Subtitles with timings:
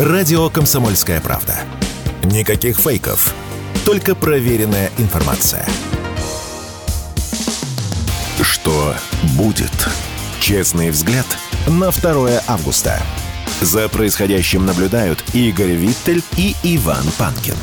[0.00, 1.56] Радио «Комсомольская правда».
[2.24, 3.34] Никаких фейков,
[3.84, 5.66] только проверенная информация.
[8.40, 8.94] Что
[9.36, 9.70] будет?
[10.40, 11.26] Честный взгляд
[11.68, 12.98] на 2 августа.
[13.60, 17.56] За происходящим наблюдают Игорь Виттель и Иван Панкин.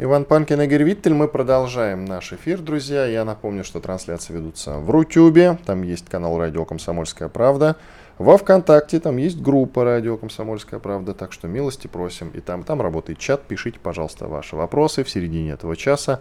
[0.00, 1.14] Иван Панкин, Игорь Виттель.
[1.14, 3.06] Мы продолжаем наш эфир, друзья.
[3.06, 5.58] Я напомню, что трансляции ведутся в Рутюбе.
[5.66, 7.74] Там есть канал «Радио Комсомольская правда».
[8.18, 12.30] Во Вконтакте там есть группа «Радио Комсомольская правда», так что милости просим.
[12.30, 13.42] И там, там работает чат.
[13.42, 16.20] Пишите, пожалуйста, ваши вопросы в середине этого часа.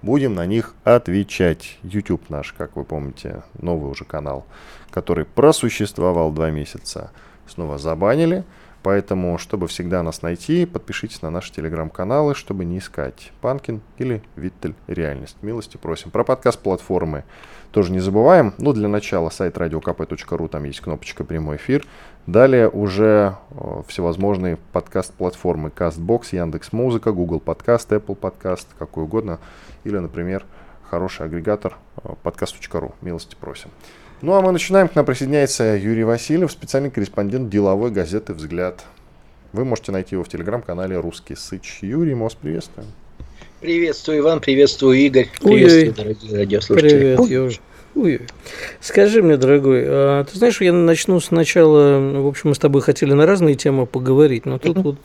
[0.00, 1.78] Будем на них отвечать.
[1.82, 4.46] YouTube наш, как вы помните, новый уже канал,
[4.90, 7.10] который просуществовал два месяца,
[7.46, 8.44] снова забанили.
[8.84, 14.74] Поэтому, чтобы всегда нас найти, подпишитесь на наши телеграм-каналы, чтобы не искать Панкин или Виттель
[14.88, 15.38] Реальность.
[15.40, 16.10] Милости просим.
[16.10, 17.24] Про подкаст-платформы
[17.72, 18.52] тоже не забываем.
[18.58, 21.86] Ну, для начала сайт radiokp.ru, там есть кнопочка «Прямой эфир».
[22.26, 29.40] Далее уже э, всевозможные подкаст-платформы CastBox, Яндекс.Музыка, Google Подкаст, Apple Подкаст, какой угодно.
[29.84, 30.44] Или, например,
[30.90, 32.94] хороший агрегатор э, подкаст.ру.
[33.00, 33.70] Милости просим.
[34.24, 34.88] Ну а мы начинаем.
[34.88, 38.82] К нам присоединяется Юрий Васильев, специальный корреспондент деловой газеты «Взгляд».
[39.52, 41.80] Вы можете найти его в телеграм-канале «Русский Сыч».
[41.82, 42.88] Юрий, мы вас приветствуем.
[43.60, 45.28] Приветствую, Иван, приветствую, Игорь.
[45.42, 46.88] Приветствую, дорогие радиослушатели.
[46.88, 47.52] Привет, Юр.
[47.96, 48.20] Ой.
[48.80, 53.12] Скажи мне, дорогой, а, ты знаешь, я начну сначала, в общем, мы с тобой хотели
[53.12, 54.96] на разные темы поговорить, но тут вот,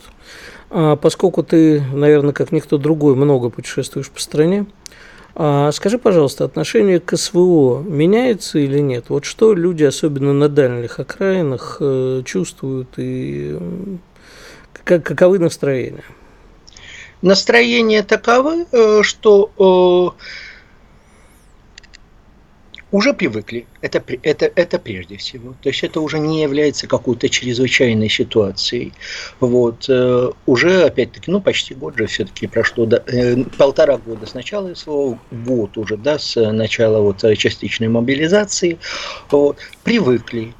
[0.70, 4.66] а, поскольку ты, наверное, как никто другой, много путешествуешь по стране,
[5.36, 9.06] а скажи, пожалуйста, отношение к СВО меняется или нет?
[9.10, 13.58] Вот что люди, особенно на дальних окраинах, э, чувствуют и
[14.84, 16.04] как, каковы настроения?
[17.22, 20.22] Настроения таковы, э, что э,
[22.92, 23.68] уже привыкли.
[23.82, 25.56] Это, это, это прежде всего.
[25.62, 28.94] То есть это уже не является какой-то чрезвычайной ситуацией.
[29.40, 29.86] Вот.
[29.90, 34.73] Э, уже, опять-таки, ну, почти год же все-таки прошло, да, э, полтора года с начала
[34.73, 38.80] СВО, год уже, да, с начала вот частичной мобилизации.
[39.30, 39.58] Вот.
[39.83, 40.54] Привыкли,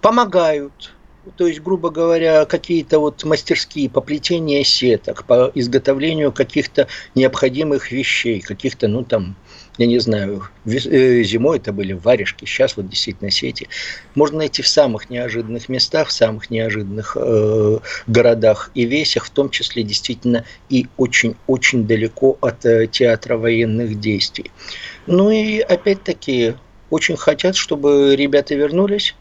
[0.00, 0.92] помогают,
[1.36, 8.40] то есть, грубо говоря, какие-то вот мастерские по плетению сеток, по изготовлению каких-то необходимых вещей,
[8.40, 9.36] каких-то, ну, там,
[9.78, 13.68] я не знаю, э, зимой это были варежки, сейчас вот действительно сети.
[14.16, 17.78] Можно найти в самых неожиданных местах, в самых неожиданных э,
[18.08, 24.50] городах и весях, в том числе действительно и очень-очень далеко от э, театра военных действий.
[25.06, 26.54] Ну и опять-таки
[26.90, 29.14] очень хотят, чтобы ребята вернулись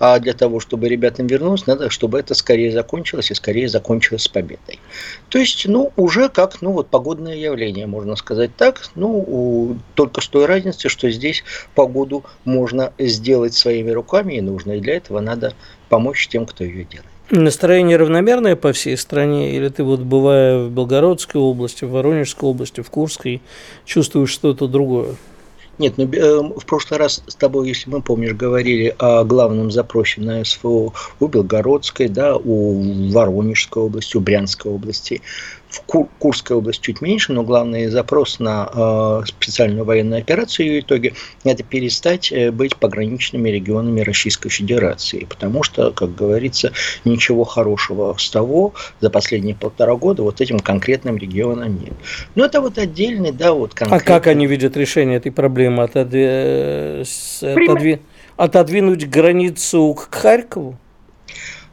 [0.00, 4.28] а для того, чтобы ребятам вернулось, надо, чтобы это скорее закончилось и скорее закончилось с
[4.28, 4.80] победой.
[5.28, 8.90] То есть, ну, уже как, ну, вот погодное явление, можно сказать так.
[8.94, 11.44] Ну, только с той разницей, что здесь
[11.74, 14.72] погоду можно сделать своими руками и нужно.
[14.72, 15.52] И для этого надо
[15.90, 17.10] помочь тем, кто ее делает.
[17.30, 22.80] Настроение равномерное по всей стране, или ты вот бывая в Белгородской области, в Воронежской области,
[22.80, 23.42] в Курской,
[23.84, 25.14] чувствуешь что-то другое?
[25.80, 30.20] Нет, ну э, в прошлый раз с тобой, если мы помнишь, говорили о главном запросе
[30.20, 35.22] на СФО у Белгородской, да, у Воронежской области, у Брянской области.
[35.70, 40.84] В Кур Курской области чуть меньше, но главный запрос на э, специальную военную операцию в
[40.84, 41.14] итоге–
[41.44, 45.24] это перестать э, быть пограничными регионами Российской Федерации.
[45.28, 46.72] Потому что, как говорится,
[47.04, 51.92] ничего хорошего с того за последние полтора года вот этим конкретным регионам нет.
[52.34, 54.04] Но это вот отдельный, да, вот конкретный...
[54.04, 55.84] А как они видят решение этой проблемы?
[55.84, 56.24] Отодви...
[56.24, 57.04] Э,
[57.42, 58.00] отодви...
[58.36, 60.78] Отодвинуть границу к Харькову?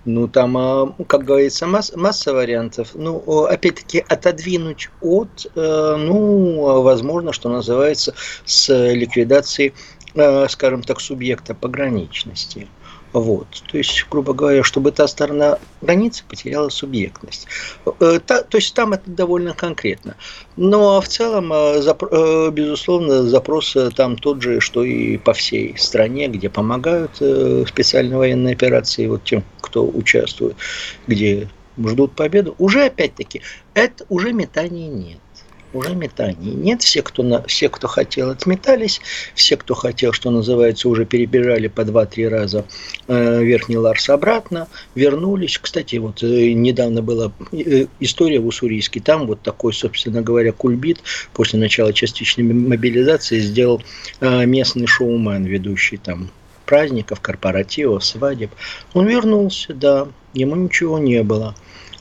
[0.08, 2.92] Ну, там, а, как говорится, масс, масса вариантов.
[2.94, 9.74] Ну, опять-таки, отодвинуть от, э, ну, возможно, что называется, с ликвидацией,
[10.16, 12.70] э, скажем так, субъекта пограничности.
[13.14, 13.48] Вот.
[13.72, 17.48] То есть, грубо говоря, чтобы та сторона границы потеряла субъектность.
[18.00, 20.16] Э, то есть там это довольно конкретно.
[20.56, 26.28] Но в целом, э, э, безусловно, запрос там тот же, что и по всей стране,
[26.28, 30.56] где помогают специальной военной операции вот тем, кто участвует,
[31.08, 32.56] где ждут победу.
[32.58, 33.42] Уже опять-таки,
[33.74, 35.20] это уже метаний нет
[35.78, 36.82] уже метаний нет.
[36.82, 39.02] Все кто, на, все, кто хотел, отметались.
[39.36, 42.66] Все, кто хотел, что называется, уже перебежали по 2-3 раза
[43.08, 45.58] э, Верхний Ларс обратно, вернулись.
[45.58, 49.00] Кстати, вот э, недавно была э, история в Уссурийске.
[49.00, 51.00] Там вот такой, собственно говоря, кульбит
[51.34, 53.82] после начала частичной мобилизации сделал
[54.20, 56.30] э, местный шоумен, ведущий там
[56.68, 58.52] праздников, корпоративов, свадеб.
[58.94, 61.56] Он вернулся, да, ему ничего не было.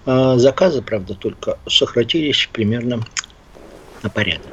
[0.04, 3.04] А заказы, правда, только сократились примерно
[4.02, 4.52] на порядок.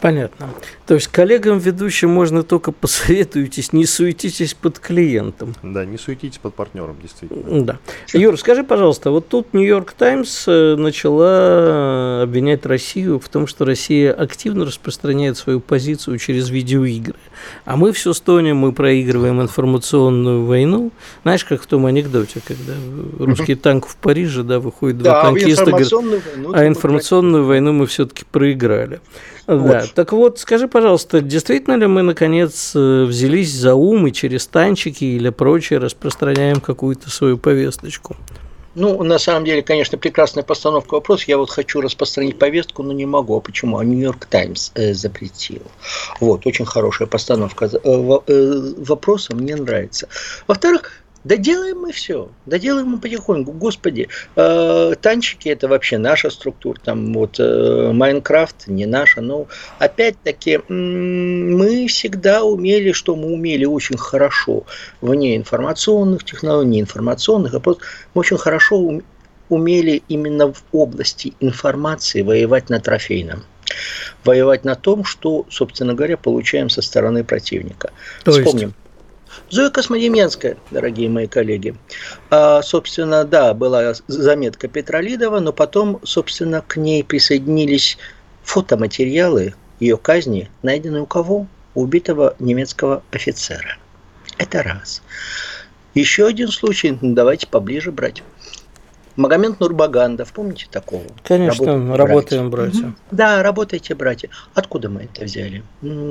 [0.00, 0.48] Понятно.
[0.86, 5.54] То есть коллегам ведущим можно только посоветуйтесь, не суетитесь под клиентом.
[5.62, 7.62] Да, не суетитесь под партнером, действительно.
[7.62, 7.78] Да.
[8.12, 14.12] Юр, скажи, пожалуйста, вот тут Нью-Йорк Таймс э, начала обвинять Россию в том, что Россия
[14.12, 17.16] активно распространяет свою позицию через видеоигры.
[17.64, 20.92] А мы все стонем, мы проигрываем информационную войну.
[21.22, 22.74] Знаешь, как в том анекдоте, когда
[23.18, 26.66] русский танк в Париже, да, выходит два Да, а танкиста, говорят, информационную войну а мы
[26.68, 29.00] информационную войну мы все-таки проиграли.
[29.46, 29.84] Да.
[29.94, 35.04] Так вот, скажи, пожалуйста, действительно ли мы, наконец, э, взялись за ум и через танчики
[35.04, 38.16] или прочее распространяем какую-то свою повесточку?
[38.76, 41.24] Ну, на самом деле, конечно, прекрасная постановка вопроса.
[41.28, 43.36] Я вот хочу распространить повестку, но не могу.
[43.36, 43.78] А почему?
[43.78, 45.62] А Нью-Йорк Таймс э, запретил.
[46.20, 50.08] Вот, очень хорошая постановка э, э, вопроса, мне нравится.
[50.46, 50.92] Во-вторых,
[51.26, 53.50] да делаем мы все, да делаем мы потихоньку.
[53.50, 59.48] Господи, э, танчики это вообще наша структура, там вот э, Майнкрафт не наша, но
[59.80, 64.66] опять-таки м, мы всегда умели, что мы умели очень хорошо
[65.00, 67.82] вне информационных технологий, не информационных, а просто
[68.14, 69.02] мы очень хорошо ум-
[69.48, 73.42] умели именно в области информации воевать на трофейном.
[74.22, 77.90] Воевать на том, что, собственно говоря, получаем со стороны противника.
[78.22, 78.30] То
[78.68, 78.85] есть?
[79.48, 81.76] Зоя Космодемьянская, дорогие мои коллеги.
[82.30, 87.96] А, собственно, да, была заметка Петролидова, но потом, собственно, к ней присоединились
[88.42, 91.46] фотоматериалы ее казни, найденные у кого?
[91.74, 93.76] У убитого немецкого офицера.
[94.38, 95.02] Это раз.
[95.94, 98.22] Еще один случай, ну, давайте поближе брать.
[99.16, 101.02] Магомед Нурбагандов, помните такого?
[101.24, 102.80] Конечно, Работаем, работаем, братья.
[102.80, 102.96] Мгм.
[103.10, 104.28] Да, работайте, братья.
[104.54, 105.62] Откуда мы это взяли?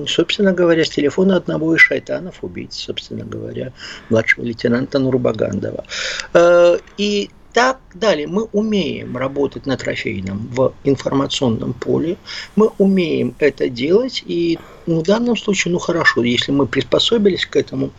[0.08, 3.74] Собственно говоря, с телефона одного из шайтанов убийц, собственно говоря,
[4.10, 5.86] младшего лейтенанта Нурбагандова.
[6.34, 8.28] Э, И так далее.
[8.28, 12.18] Мы умеем работать на трофейном в информационном поле,
[12.58, 17.92] мы умеем это делать, и в данном случае, ну хорошо, если мы приспособились к этому,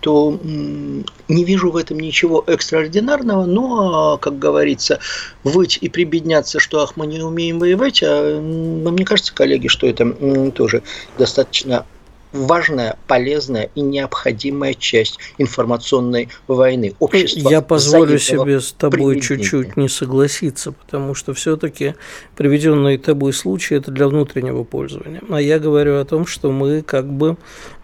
[0.00, 5.00] то не вижу в этом ничего экстраординарного, но, как говорится,
[5.44, 10.50] выть и прибедняться, что ах, мы не умеем воевать, а мне кажется, коллеги, что это
[10.52, 10.82] тоже
[11.18, 11.84] достаточно
[12.32, 16.94] важная, полезная и необходимая часть информационной войны.
[16.98, 21.94] Общество Я позволю себе с тобой чуть-чуть не согласиться, потому что все-таки
[22.36, 25.22] приведенные тобой случаи это для внутреннего пользования.
[25.28, 27.36] А я говорю о том, что мы как бы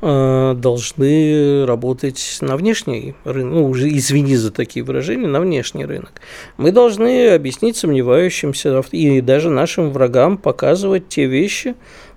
[0.02, 6.20] э, должны работать на внешний рынок, ну, уже извини за такие выражения, на внешний рынок.
[6.56, 11.74] Мы должны объяснить сомневающимся и даже нашим врагам показывать те вещи,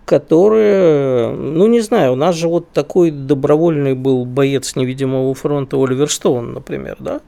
[0.08, 6.10] которые, ну не знаю, у нас же вот такой добровольный был боец невидимого фронта Оливер
[6.10, 7.20] Стоун, например, да?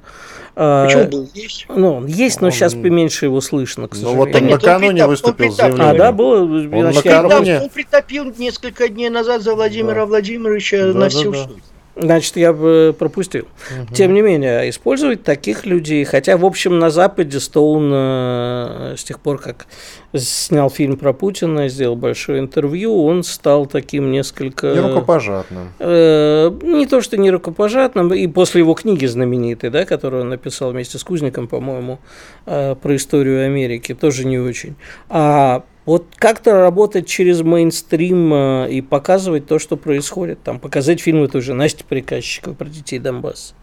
[0.55, 1.67] А, Почему был есть?
[1.73, 4.25] Ну, он есть, но Он- сейчас поменьше его слышно, к Ну, сожалению.
[4.25, 5.89] вот он Нет, он накануне притоп- он выступил с заявлением.
[5.89, 6.45] А, да, было?
[6.47, 10.05] значит, я- накануне- Да, он притопил несколько дней назад за Владимира Да.
[10.05, 11.43] Владимировича Да, на да, всю да.
[11.45, 11.63] суть.
[11.95, 13.45] Значит, я бы пропустил.
[13.93, 19.19] Тем не менее, использовать таких людей, хотя, в общем, на Западе Стоун э, с тех
[19.19, 19.67] пор, как
[20.15, 24.73] снял фильм про Путина, сделал большое интервью, он стал таким несколько...
[24.73, 25.73] Не рукопожатным.
[25.79, 30.71] Э, не то, что не рукопожатным, и после его книги знаменитой, да, которую он написал
[30.71, 31.99] вместе с Кузником, по-моему,
[32.45, 34.75] э, про историю Америки, тоже не очень.
[35.09, 41.27] А вот как-то работать через мейнстрим э, и показывать то, что происходит, там, показать фильмы
[41.29, 43.55] той же Насти Приказчиковой про детей Донбасса.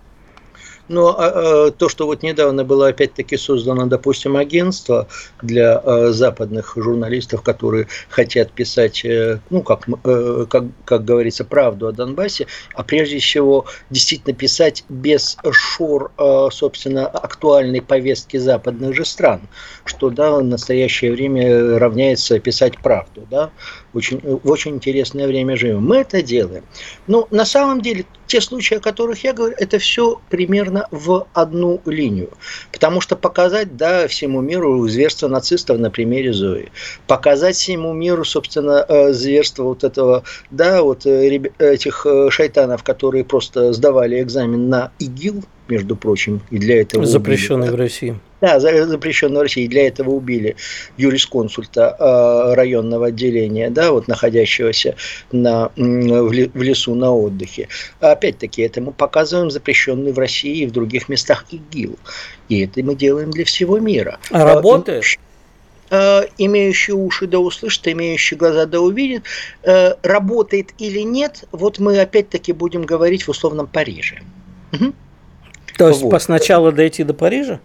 [0.89, 5.09] Но а, а, то, что вот недавно было опять-таки создано, допустим, агентство
[5.43, 11.89] для а, западных журналистов, которые хотят писать, э, ну, как, э, как, как говорится, правду
[11.89, 19.05] о Донбассе, а прежде всего действительно писать без шор, а, собственно, актуальной повестки западных же
[19.05, 19.43] стран,
[19.85, 23.51] что, да, в настоящее время равняется писать правду, да,
[23.97, 25.87] очень, в очень интересное время живем.
[25.87, 26.65] Мы это делаем.
[27.07, 31.81] Но на самом деле те случаи, о которых я говорю, это все примерно в одну
[31.87, 32.31] линию.
[32.73, 36.71] Потому что показать, да, всему миру зверство нацистов на примере Зои.
[37.07, 43.25] Показать всему миру, собственно, э, зверство вот этого, да, вот э, этих э, шайтанов, которые
[43.25, 47.73] просто сдавали экзамен на ИГИЛ, между прочим, и для этого убили, запрещенный да.
[47.73, 48.19] в России.
[48.41, 49.65] Да, за- запрещенный в России.
[49.65, 50.57] И Для этого убили
[50.97, 54.97] юрисконсульта э, районного отделения, да, вот находящегося
[55.33, 57.69] на, в, ле- в лесу на отдыхе.
[58.01, 61.99] Опять-таки, это мы показываем запрещенный в России и в других местах ИГИЛ.
[62.49, 64.19] И это мы делаем для всего мира.
[64.31, 65.05] А работает?
[65.91, 69.23] Э, Имеющий уши да услышит, имеющий глаза да увидит.
[69.63, 74.21] Э, Работает или нет, вот мы опять-таки будем говорить в условном Париже.
[74.73, 74.95] Мгм.
[75.77, 76.23] То есть Вот.
[76.23, 77.61] сначала дойти до Парижа?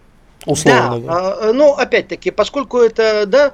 [0.45, 0.99] Условно.
[0.99, 3.51] Да, а, ну, опять-таки, поскольку это, да,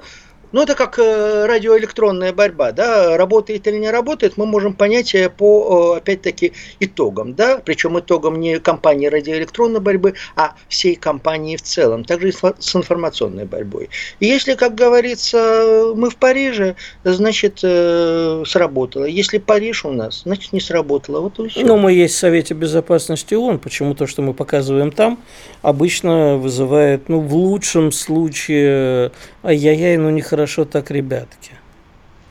[0.52, 5.28] Ну, это как э, радиоэлектронная борьба, да, работает или не работает, мы можем понять э,
[5.28, 12.04] по, опять-таки, итогам, да, причем итогам не компании радиоэлектронной борьбы, а всей компании в целом,
[12.04, 13.90] также и с информационной борьбой.
[14.20, 19.04] И если, как говорится, мы в Париже, значит, э, сработало.
[19.04, 21.20] Если Париж у нас, значит, не сработало.
[21.20, 21.64] Вот и все.
[21.64, 25.18] Ну, мы есть в Совете Безопасности ООН, почему то, что мы показываем там,
[25.62, 29.12] обычно вызывает, ну, в лучшем случае,
[29.42, 31.50] ай-яй-яй, ну, нехорошо хорошо так, ребятки?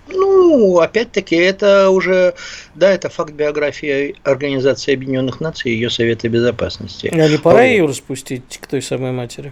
[0.07, 2.35] Ну, опять-таки, это уже,
[2.73, 7.07] да, это факт биографии Организации Объединенных Наций и ее Совета Безопасности.
[7.13, 9.51] А не пора ее распустить к той самой матери?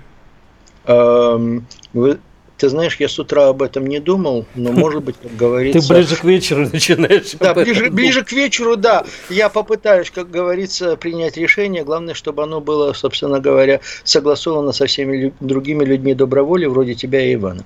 [0.85, 2.19] Эм, вы,
[2.57, 5.85] ты знаешь, я с утра об этом не думал, но, может быть, как говорится...
[5.85, 7.31] Ты ближе к вечеру начинаешь.
[7.39, 9.05] Да, ближе, ближе к вечеру, да.
[9.29, 11.83] Я попытаюсь, как говорится, принять решение.
[11.83, 17.33] Главное, чтобы оно было, собственно говоря, согласовано со всеми другими людьми доброволи, вроде тебя и
[17.33, 17.65] Ивана.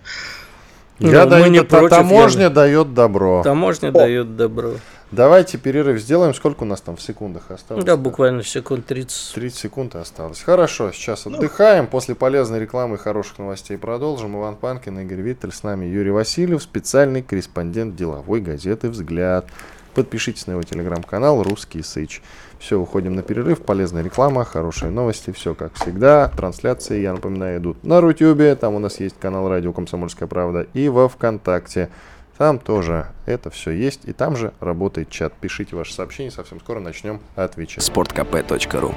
[1.00, 2.50] Я ну, даю, не против, таможня я...
[2.50, 3.42] дает добро.
[3.44, 3.92] Таможня О.
[3.92, 4.74] дает добро.
[5.12, 6.34] Давайте перерыв сделаем.
[6.34, 7.84] Сколько у нас там в секундах осталось?
[7.84, 9.34] Да, буквально секунд 30.
[9.34, 10.42] 30 секунд осталось.
[10.42, 11.38] Хорошо, сейчас ну.
[11.38, 11.88] отдыхаем.
[11.88, 14.38] После полезной рекламы и хороших новостей продолжим.
[14.38, 19.48] Иван Панкин, Игорь Виттель, с нами Юрий Васильев, специальный корреспондент деловой газеты «Взгляд».
[19.96, 22.22] Подпишитесь на его телеграм-канал «Русский Сыч».
[22.60, 23.62] Все, уходим на перерыв.
[23.62, 26.28] Полезная реклама, хорошие новости, все как всегда.
[26.28, 28.54] Трансляции, я напоминаю, идут на Рутюбе.
[28.56, 30.68] Там у нас есть канал Радио Комсомольская правда.
[30.74, 31.90] И во Вконтакте.
[32.38, 34.02] Там тоже это все есть.
[34.04, 35.34] И там же работает чат.
[35.34, 36.32] Пишите ваши сообщения.
[36.32, 37.84] Совсем скоро начнем отвечать.
[37.84, 38.94] Спорткп.ру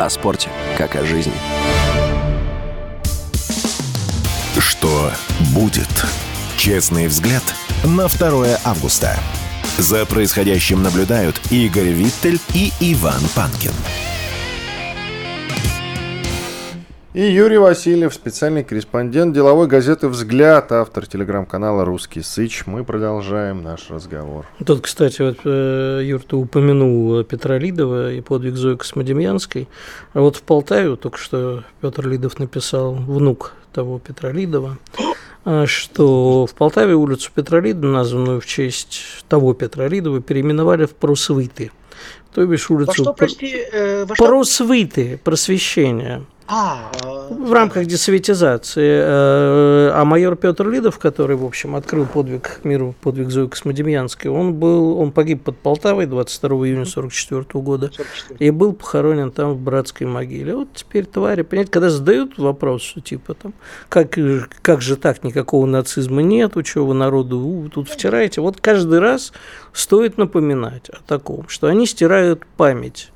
[0.00, 0.48] О спорте,
[0.78, 1.32] как о жизни.
[4.58, 5.10] Что
[5.54, 5.88] будет?
[6.56, 7.42] Честный взгляд
[7.84, 9.14] на 2 августа.
[9.78, 13.72] За происходящим наблюдают Игорь Виттель и Иван Панкин.
[17.12, 22.64] И Юрий Васильев, специальный корреспондент деловой газеты «Взгляд», автор телеграм-канала «Русский Сыч».
[22.64, 24.46] Мы продолжаем наш разговор.
[24.64, 29.68] Тут, кстати, вот, э, Юр, ты упомянул Петра Лидова и подвиг Зои Космодемьянской.
[30.14, 34.78] А вот в Полтаве только что Петр Лидов написал, внук того Петра Лидова,
[35.66, 41.70] что в Полтаве улицу Петролида, названную в честь того Петролидова, переименовали в Просвыты.
[42.34, 42.88] То бишь улицу...
[42.88, 44.26] Во что, прости, э, во что?
[44.26, 46.24] Просвыты, просвещение.
[46.48, 46.92] А,
[47.28, 49.00] в рамках десоветизации.
[49.02, 54.54] Э, а майор Петр Лидов, который, в общем, открыл подвиг миру, подвиг Зои Космодемьянской, он,
[54.54, 58.36] был, он погиб под Полтавой 22 июня 1944 года 44.
[58.38, 60.54] и был похоронен там в братской могиле.
[60.54, 63.52] Вот теперь твари, понимаете, когда задают вопрос, что типа там,
[63.88, 64.16] как,
[64.62, 69.00] как же так, никакого нацизма нет, у чего вы народу у, тут втираете, вот каждый
[69.00, 69.32] раз
[69.72, 73.10] стоит напоминать о таком, что они стирают память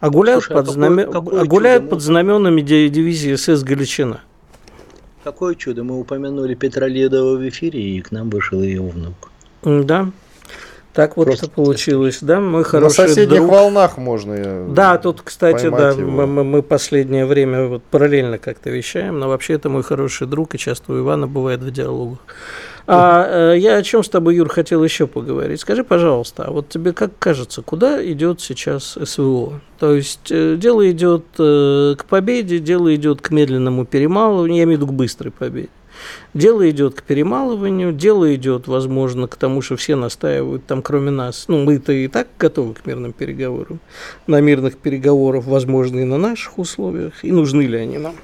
[0.00, 1.04] а гуляют, Слушай, под, а знаме...
[1.06, 1.90] какое, а гуляют чудо?
[1.96, 4.20] под знаменами дивизии СС Галичина.
[5.24, 5.82] Какое чудо.
[5.82, 9.30] Мы упомянули Петра Ледова в эфире, и к нам вышел ее внук.
[9.62, 10.10] Да.
[10.92, 13.50] Так вот Просто это получилось, да, мой хороший На соседних друг.
[13.50, 19.18] волнах можно э, Да, тут, кстати, да, мы, мы последнее время вот параллельно как-то вещаем,
[19.18, 22.20] но вообще это мой хороший друг, и часто у Ивана бывает в диалогах.
[22.86, 25.60] А э, я о чем с тобой, Юр, хотел еще поговорить.
[25.60, 29.60] Скажи, пожалуйста, а вот тебе как кажется, куда идет сейчас СВО?
[29.78, 34.78] То есть э, дело идет э, к победе, дело идет к медленному перемалыванию, я имею
[34.78, 35.68] в виду к быстрой победе.
[36.34, 41.46] Дело идет к перемалыванию, дело идет, возможно, к тому, что все настаивают, там, кроме нас.
[41.48, 43.80] Ну, мы-то и так готовы к мирным переговорам.
[44.26, 47.24] На мирных переговорах, возможно, и на наших условиях.
[47.24, 48.14] И нужны ли они нам?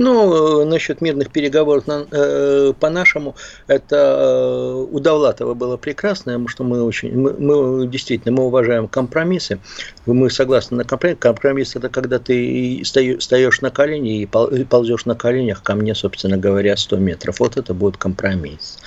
[0.00, 6.82] Ну, насчет мирных переговоров на, э, по-нашему, это э, у Довлатова было прекрасно, что мы
[6.82, 9.58] очень, мы, мы действительно, мы уважаем компромиссы,
[10.06, 11.18] мы согласны на компромисс.
[11.20, 16.78] Компромисс это когда ты стоишь на колени и ползешь на коленях ко мне, собственно говоря,
[16.78, 17.38] 100 метров.
[17.38, 18.78] Вот это будет компромисс.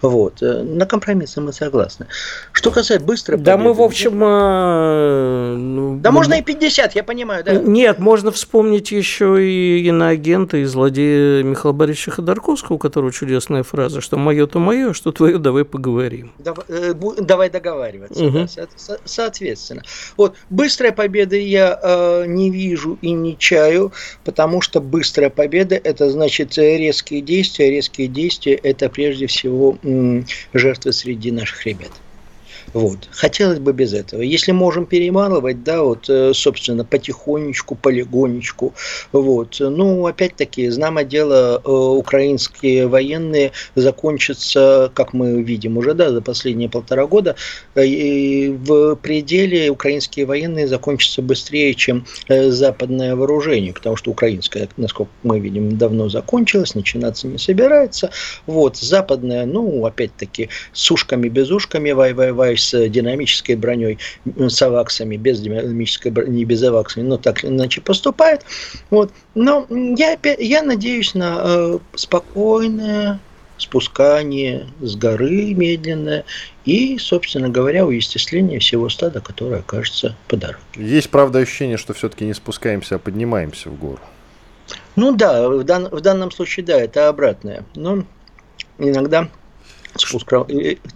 [0.00, 0.42] Вот.
[0.42, 2.06] Э, на компромиссы мы согласны.
[2.52, 3.36] Что касается быстро...
[3.36, 4.24] Да победы, мы, в общем...
[4.24, 7.44] Э, ну, да можно и 50, я понимаю.
[7.44, 7.52] Да?
[7.52, 14.00] Нет, можно вспомнить еще и иноагент и злодея Михаила Борисовича Ходорковского, у которого чудесная фраза,
[14.00, 16.32] что мое то мое, что твое, давай поговорим.
[16.38, 18.38] Давай, э, давай договариваться, угу.
[18.38, 19.82] да, со- соответственно.
[20.16, 23.92] Вот, быстрой победы я э, не вижу и не чаю,
[24.24, 30.92] потому что быстрая победа– это значит резкие действия, резкие действия– это прежде всего м- жертвы
[30.92, 31.90] среди наших ребят.
[32.72, 33.08] Вот.
[33.10, 34.22] Хотелось бы без этого.
[34.22, 38.74] Если можем перемалывать, да, вот, э, собственно, потихонечку, полигонечку,
[39.12, 39.56] вот.
[39.60, 46.68] Ну, опять-таки, знамо дело, э, украинские военные закончатся, как мы видим уже, да, за последние
[46.68, 47.36] полтора года,
[47.74, 55.10] э, и в пределе украинские военные закончатся быстрее, чем западное вооружение, потому что украинское, насколько
[55.22, 58.10] мы видим, давно закончилось, начинаться не собирается.
[58.46, 63.98] Вот, западное, ну, опять-таки, с ушками, без ушками, вай-вай-вай, с динамической броней,
[64.36, 68.42] с аваксами, без динамической брони, без аваксами, но так или иначе поступает.
[68.90, 69.12] Вот.
[69.34, 73.20] Но я, я надеюсь на э, спокойное
[73.62, 76.24] спускание с горы медленное
[76.64, 80.58] и, собственно говоря, уестествление всего стада, которое окажется по дороге.
[80.74, 84.00] Есть, правда, ощущение, что все-таки не спускаемся, а поднимаемся в гору.
[84.96, 87.64] Ну да, в, дан, в данном случае да, это обратное.
[87.74, 88.04] Но
[88.78, 89.28] иногда
[89.96, 90.32] спуск,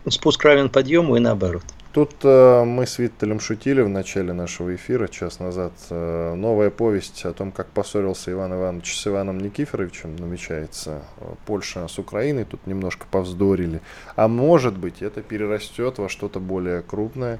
[0.08, 1.64] спуск равен подъему и наоборот.
[1.96, 5.72] Тут э, мы с Виттелем шутили в начале нашего эфира, час назад.
[5.88, 11.04] Э, новая повесть о том, как поссорился Иван Иванович с Иваном Никифоровичем намечается.
[11.46, 13.80] Польша с Украиной тут немножко повздорили.
[14.14, 17.38] А может быть, это перерастет во что-то более крупное.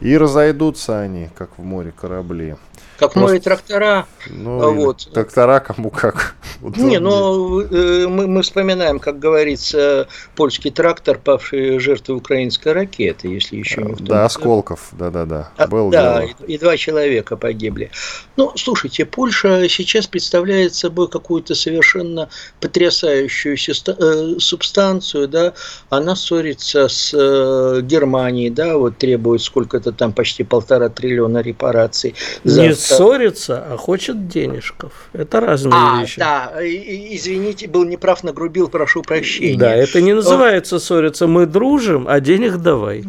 [0.00, 2.54] И разойдутся они, как в море корабли.
[2.98, 3.20] Как Просто...
[3.20, 4.06] море трактора.
[4.28, 5.08] Ну, вот.
[5.12, 6.34] Трактора кому как.
[6.76, 13.56] Не, но э, мы, мы вспоминаем, как говорится, польский трактор, павший жертвой украинской ракеты, если
[13.56, 15.50] еще не Да, осколков, да-да-да.
[15.56, 17.90] А, Был да, и, и два человека погибли.
[18.36, 22.28] Ну, слушайте, Польша сейчас представляет собой какую-то совершенно
[22.60, 25.52] потрясающую э, субстанцию, да,
[25.90, 32.14] она ссорится с э, Германией, да, вот требует сколько-то там почти полтора триллиона репараций.
[32.44, 34.92] Не ссорится, а хочет денежков.
[35.12, 36.18] Это разные а, вещи.
[36.18, 39.58] да, извините, был неправ, нагрубил, прошу прощения.
[39.58, 43.04] Да, это не называется ссориться, мы дружим, а денег давай.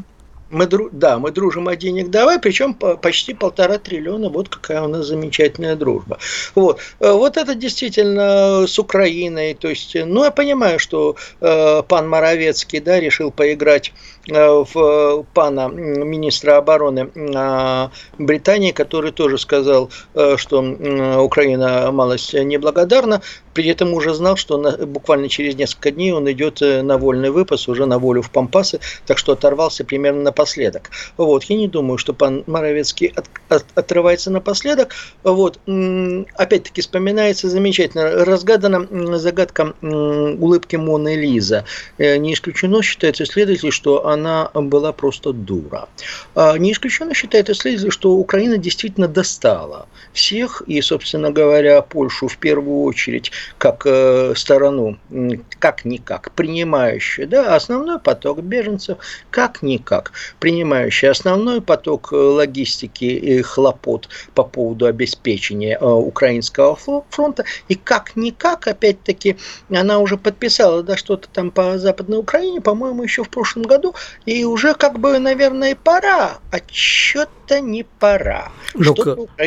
[0.50, 5.07] Мы, да, мы дружим, а денег давай, причем почти полтора триллиона, вот какая у нас
[5.07, 6.19] замечательная дружба.
[6.55, 12.07] Вот, э, вот это действительно с Украиной, то есть, ну, я понимаю, что э, пан
[12.07, 20.36] Моровецкий, да, решил поиграть Э, в пана министра обороны э, Британии, который тоже сказал, э,
[20.38, 20.62] что
[21.22, 23.22] Украина малость неблагодарна,
[23.53, 27.86] при этом уже знал, что буквально через несколько дней он идет на вольный выпас, уже
[27.86, 30.91] на волю в Пампасы, так что оторвался примерно напоследок.
[31.17, 34.93] Вот, я не думаю, что пан Моровецкий от, от, отрывается напоследок.
[35.24, 35.60] Вот,
[36.36, 41.65] опять-таки вспоминается замечательно, разгадана загадка улыбки Моны Лиза.
[41.97, 45.88] Не исключено, считается исследователь, что она она была просто дура.
[46.36, 52.38] А, не исключено считает исследователь, что Украина действительно достала всех, и, собственно говоря, Польшу в
[52.38, 54.97] первую очередь, как э, сторону,
[55.60, 58.97] как-никак, принимающую, да, основной поток беженцев,
[59.32, 66.75] как-никак, принимающий основной поток э, логистики и хлопот по поводу обеспечения э, украинского
[67.10, 69.38] фронта, и как-никак, опять-таки,
[69.69, 73.95] она уже подписала, да, что-то там по Западной Украине, по-моему, еще в прошлом году,
[74.26, 78.52] и уже как бы, наверное, пора, а что-то не пора.
[78.76, 78.93] Ну,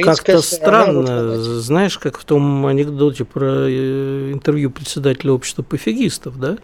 [0.02, 6.56] как-то странно, знаешь, как в том анекдоте про э, интервью председателя общества пофигистов, да?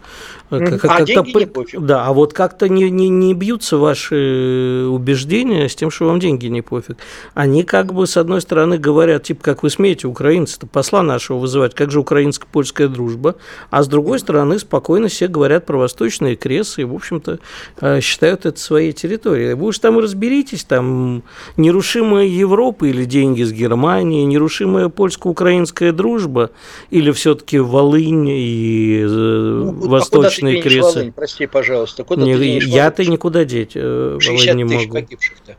[0.49, 1.37] Как, а деньги по...
[1.39, 1.79] не пофиг.
[1.81, 6.47] Да, а вот как-то не, не, не бьются ваши убеждения с тем, что вам деньги
[6.47, 6.97] не пофиг.
[7.33, 11.75] Они как бы, с одной стороны, говорят, типа, как вы смеете украинцы-то посла нашего вызывать,
[11.75, 13.35] как же украинско-польская дружба,
[13.69, 17.39] а с другой стороны, спокойно все говорят про восточные кресы и, в общем-то,
[17.81, 19.53] э, считают это своей территорией.
[19.53, 21.23] Вы уж там разберитесь, там
[21.57, 26.51] нерушимая Европа или деньги с Германии, нерушимая польско-украинская дружба
[26.89, 30.81] или все-таки Волынь и э, ну, восточные а кресы.
[30.81, 32.03] Волынь, прости, пожалуйста.
[32.03, 34.97] Куда не, ты я-то никуда деть э, Волынь не могу.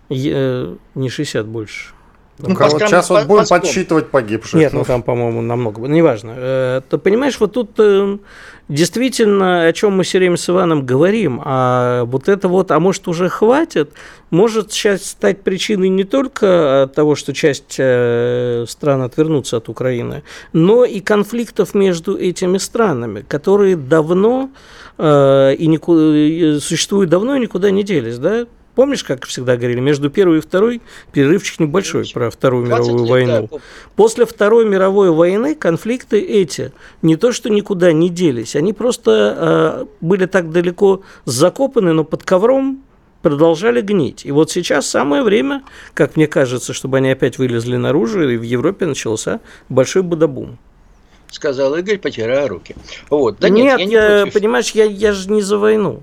[0.09, 1.98] Я, э, не 60 больше.
[2.39, 4.55] Ну, ну сейчас вот будем подсчитывать погибших.
[4.55, 5.87] Нет, ну там, по-моему, намного.
[5.87, 6.83] Неважно.
[6.89, 7.79] Ты понимаешь, вот тут
[8.69, 13.09] действительно, о чем мы все время с Иваном говорим, а вот это вот, а может
[13.09, 13.91] уже хватит,
[14.31, 20.23] может сейчас стать причиной не только того, что часть э, стран отвернутся от Украины,
[20.53, 24.51] но и конфликтов между этими странами, которые давно
[24.99, 28.47] э, и никуда, существуют давно и никуда не делись, да?
[28.79, 33.49] Помнишь, как всегда говорили, между первой и второй перерывчик небольшой про Вторую мировую лет, войну.
[33.51, 33.59] Да.
[33.97, 36.71] После Второй мировой войны конфликты эти
[37.03, 42.23] не то что никуда не делись, они просто э, были так далеко закопаны, но под
[42.23, 42.85] ковром
[43.21, 44.25] продолжали гнить.
[44.25, 48.43] И вот сейчас самое время, как мне кажется, чтобы они опять вылезли наружу, и в
[48.43, 50.57] Европе начался большой бадабум
[51.33, 52.77] сказал Игорь, потирая руки.
[53.11, 53.39] Вот.
[53.41, 54.35] Да нет, нет я не против.
[54.35, 56.03] понимаешь, я, я же не за войну.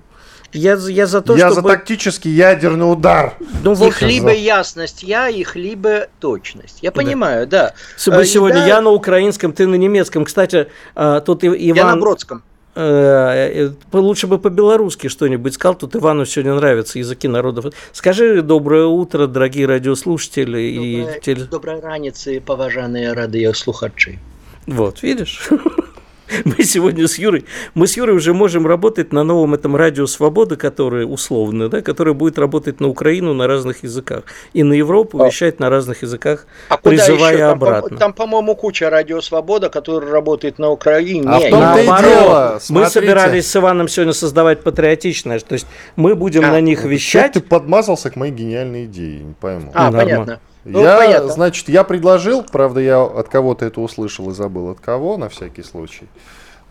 [0.56, 1.62] Я, я за то, я чтобы...
[1.62, 3.36] за тактический ядерный удар.
[3.64, 6.80] Ну, их вот либо ясность я, их либо точность.
[6.82, 7.74] Я понимаю, да.
[8.06, 8.26] да.
[8.26, 8.68] Сегодня да...
[8.68, 10.26] я на украинском, ты на немецком.
[10.26, 11.58] Кстати, а, тут Иван...
[11.58, 12.44] Я на бродском.
[12.76, 15.76] Э, э, лучше бы по-белорусски что-нибудь сказал.
[15.76, 17.74] Тут Ивану сегодня нравятся языки народов.
[17.94, 21.08] Скажи доброе утро, дорогие радиослушатели.
[21.24, 24.20] Доброе, и доброе раницы, поважанные радиослухачи.
[24.68, 25.48] Вот, видишь?
[26.46, 30.56] Мы сегодня с Юрой, мы с Юрой уже можем работать на новом этом радио «Свобода»,
[30.56, 34.24] которое условно, да, которое будет работать на Украину на разных языках.
[34.54, 35.28] И на Европу а.
[35.28, 37.98] вещать на разных языках, а призывая там, обратно.
[37.98, 41.28] Там, по-моему, куча радио «Свобода», которая работает на Украине.
[41.28, 42.60] А в том-то и дело.
[42.70, 45.40] Мы собирались с Иваном сегодня создавать патриотичное.
[45.40, 47.34] То есть мы будем а, на них вещать.
[47.34, 49.72] Ты подмазался к моей гениальной идее, не пойму.
[49.74, 50.00] А, Нормально.
[50.04, 50.40] понятно.
[50.66, 51.30] Ну, я, понятно.
[51.30, 55.62] значит, я предложил, правда, я от кого-то это услышал и забыл от кого, на всякий
[55.62, 56.08] случай,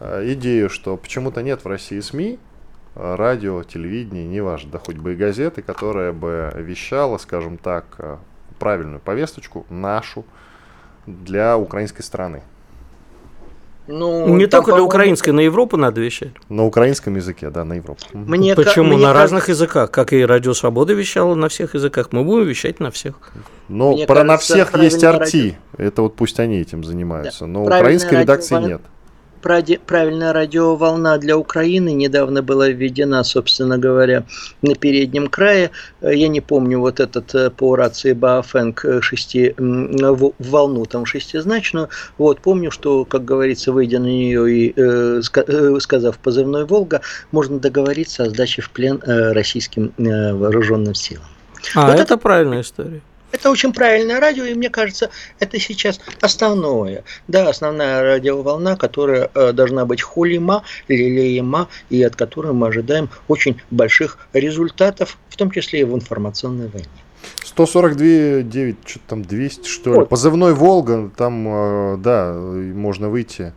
[0.00, 2.40] э, идею, что почему-то нет в России СМИ,
[2.96, 8.16] э, радио, телевидение, неважно, да хоть бы и газеты, которая бы вещала, скажем так, э,
[8.59, 10.24] правильную повесточку, нашу,
[11.07, 12.42] для украинской страны.
[13.87, 16.33] Ну, не только для украинской, на Европу надо вещать.
[16.49, 18.01] На украинском языке, да, на Европу.
[18.12, 18.94] Мне Почему?
[18.94, 19.90] Мне на разных языках.
[19.90, 22.09] Как и Радио Свобода вещала на всех языках.
[22.12, 23.14] Мы будем вещать на всех.
[23.68, 25.18] Но Мне про кажется, на всех есть RT.
[25.18, 25.55] Радио...
[25.77, 27.40] Это вот пусть они этим занимаются.
[27.40, 27.47] Да.
[27.47, 28.81] Но украинской редакции нет
[29.44, 34.24] правильная радиоволна для Украины недавно была введена, собственно говоря,
[34.62, 35.70] на переднем крае.
[36.00, 41.90] Я не помню вот этот э, по рации Баофенг э, шести, волну там шестизначную.
[42.18, 45.20] Вот, помню, что, как говорится, выйдя на нее и э,
[45.80, 51.26] сказав позывной «Волга», можно договориться о сдаче в плен российским вооруженным силам.
[51.74, 53.02] А, вот это, это правильная история.
[53.35, 57.03] Это очень правильное радио, и мне кажется, это сейчас основное.
[57.27, 63.61] Да, основная радиоволна, которая э, должна быть хулима, лелеема, и от которой мы ожидаем очень
[63.73, 66.87] больших результатов, в том числе и в информационной войне.
[67.44, 69.97] 142, 9, что-то там 200, что ли.
[69.99, 70.09] Вот.
[70.11, 73.53] Позывной «Волга», там, э, да, можно выйти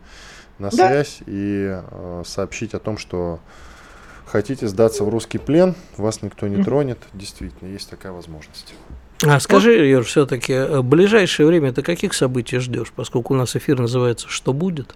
[0.58, 1.24] на связь да.
[1.28, 3.38] и э, сообщить о том, что
[4.26, 6.98] хотите сдаться в русский плен, вас никто не тронет.
[7.12, 8.74] Действительно, есть такая возможность.
[9.26, 13.56] А скажи, Юр, все-таки, в э, ближайшее время ты каких событий ждешь, поскольку у нас
[13.56, 14.94] эфир называется «Что будет»?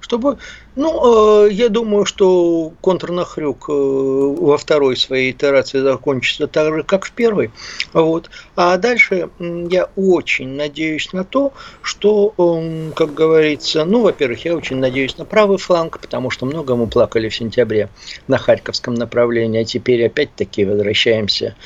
[0.00, 0.38] Чтобы,
[0.76, 7.04] ну, э, я думаю, что контрнахрюк э, во второй своей итерации закончится так же, как
[7.04, 7.50] в первой.
[7.92, 8.30] Вот.
[8.54, 14.76] А дальше я очень надеюсь на то, что, э, как говорится, ну, во-первых, я очень
[14.76, 17.88] надеюсь на правый фланг, потому что много мы плакали в сентябре
[18.28, 21.56] на Харьковском направлении, а теперь опять-таки возвращаемся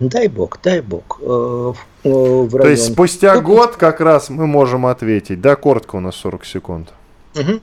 [0.00, 1.20] Дай бог, дай бог.
[1.20, 1.72] Э,
[2.04, 2.62] э, в район.
[2.62, 5.40] То есть спустя год как раз мы можем ответить.
[5.40, 6.92] Да, коротко у нас 40 секунд.
[7.36, 7.60] Угу.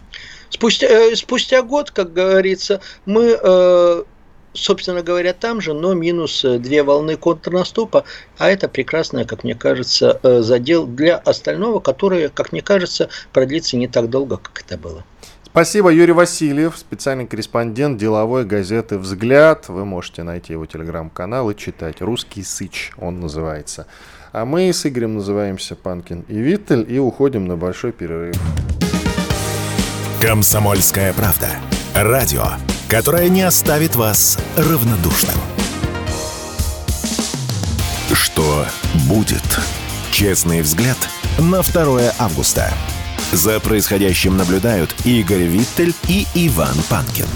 [0.50, 3.38] Спустя, э, спустя год, как говорится, мы,
[4.54, 8.06] собственно говоря, там же, но минус две волны контрнаступа,
[8.38, 13.88] а это прекрасное, как мне кажется, задел для остального, которое, как мне кажется, продлится не
[13.88, 15.04] так долго, как это было.
[15.52, 19.68] Спасибо, Юрий Васильев, специальный корреспондент деловой газеты «Взгляд».
[19.68, 22.02] Вы можете найти его телеграм-канал и читать.
[22.02, 23.86] «Русский сыч» он называется.
[24.32, 28.38] А мы с Игорем называемся Панкин и Виттель и уходим на большой перерыв.
[30.22, 31.50] «Комсомольская правда».
[31.94, 32.46] Радио,
[32.88, 35.36] которое не оставит вас равнодушным.
[38.14, 38.66] Что
[39.10, 39.60] будет?
[40.12, 40.98] Честный взгляд
[41.38, 42.72] на 2 августа.
[43.32, 47.28] За происходящим наблюдают Игорь Виттель и Иван Панкин.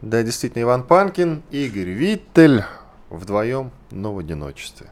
[0.00, 2.64] Да, действительно, Иван Панкин, Игорь Виттель
[3.10, 4.86] вдвоем, но в одиночестве.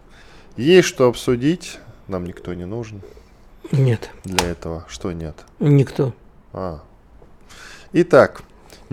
[0.59, 3.00] Есть что обсудить, нам никто не нужен.
[3.72, 4.11] Нет.
[4.24, 5.35] Для этого что нет?
[5.59, 6.12] Никто.
[6.53, 6.83] А.
[7.94, 8.42] Итак,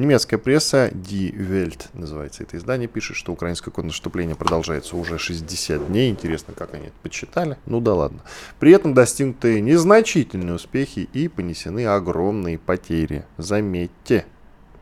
[0.02, 6.10] Немецкая пресса Die Welt называется это издание, пишет, что украинское контрнаступление продолжается уже 60 дней.
[6.10, 7.60] Интересно, как они это почитали.
[7.68, 8.24] Ну да ладно.
[8.60, 13.26] При этом достигнуты незначительные успехи и понесены огромные потери.
[13.38, 14.26] Заметьте,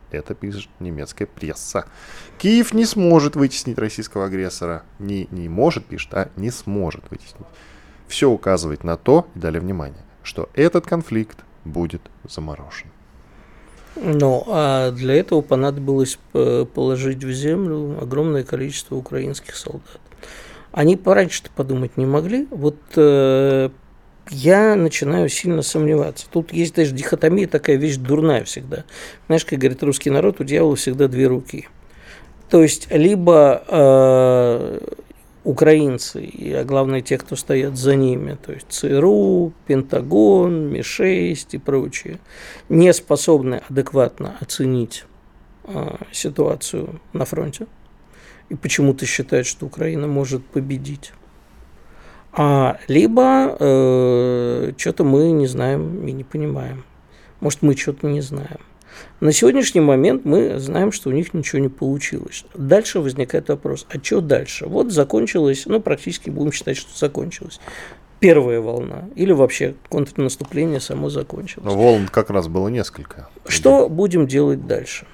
[0.10, 1.84] это пишет немецкая пресса.
[2.38, 4.84] Киев не сможет вытеснить российского агрессора.
[4.99, 7.45] Не, не может, пишет, а не сможет вытеснить.
[8.08, 12.88] Все указывает на то, и дали внимание, что этот конфликт будет заморожен.
[14.01, 19.99] Ну, а для этого понадобилось э, положить в землю огромное количество украинских солдат.
[20.71, 22.47] Они пораньше-то подумать не могли.
[22.49, 23.69] Вот э,
[24.29, 26.27] я начинаю сильно сомневаться.
[26.31, 28.85] Тут есть даже дихотомия, такая вещь дурная всегда.
[29.27, 31.67] Знаешь, как говорит русский народ, у дьявола всегда две руки.
[32.49, 34.79] То есть, либо э,
[35.49, 42.19] украинцы, а главное те, кто стоят за ними, то есть ЦРУ, Пентагон, Ми-6 и прочие,
[42.69, 45.05] не способны адекватно оценить
[45.63, 47.65] э, ситуацию на фронте
[48.49, 51.13] и почему-то считают, что Украина может победить.
[52.31, 56.83] А либо э, что-то мы не знаем и не понимаем.
[57.39, 58.59] Может, мы что-то не знаем.
[59.19, 62.45] На сегодняшний момент мы знаем, что у них ничего не получилось.
[62.54, 64.65] Дальше возникает вопрос, а что дальше?
[64.65, 67.60] Вот закончилось, ну, практически будем считать, что закончилось.
[68.19, 71.65] Первая волна или вообще контрнаступление само закончилось.
[71.65, 73.30] Но волн как раз было несколько.
[73.47, 75.06] Что будем делать дальше?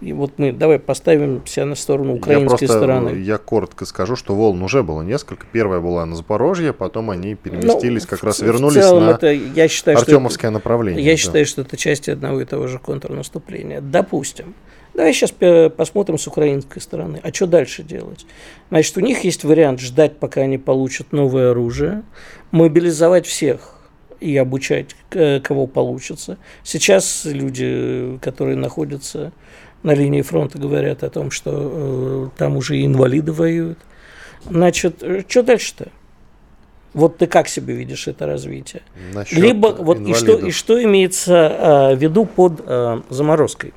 [0.00, 3.10] И вот мы давай поставим себя на сторону украинской я просто, стороны.
[3.18, 5.46] Я коротко скажу, что волн уже было несколько.
[5.52, 9.10] Первая была на Запорожье, потом они переместились, ну, как в, раз вернулись в целом на
[9.10, 11.04] это, я считаю, Артемовское это, направление.
[11.04, 11.16] Я да.
[11.18, 13.80] считаю, что это часть одного и того же контрнаступления.
[13.80, 14.54] Допустим.
[14.94, 15.32] Давай сейчас
[15.76, 17.20] посмотрим с украинской стороны.
[17.22, 18.26] А что дальше делать?
[18.70, 22.02] Значит, у них есть вариант ждать, пока они получат новое оружие,
[22.50, 23.76] мобилизовать всех
[24.18, 26.38] и обучать, кого получится.
[26.64, 29.32] Сейчас люди, которые находятся
[29.82, 33.78] на линии фронта, говорят о том, что э, там уже и инвалиды воюют.
[34.48, 35.88] Значит, что дальше-то?
[36.92, 38.82] Вот ты как себе видишь это развитие?
[39.14, 41.34] Насчет Либо вот и что, и что имеется
[41.92, 43.74] э, в виду под э, заморозкой?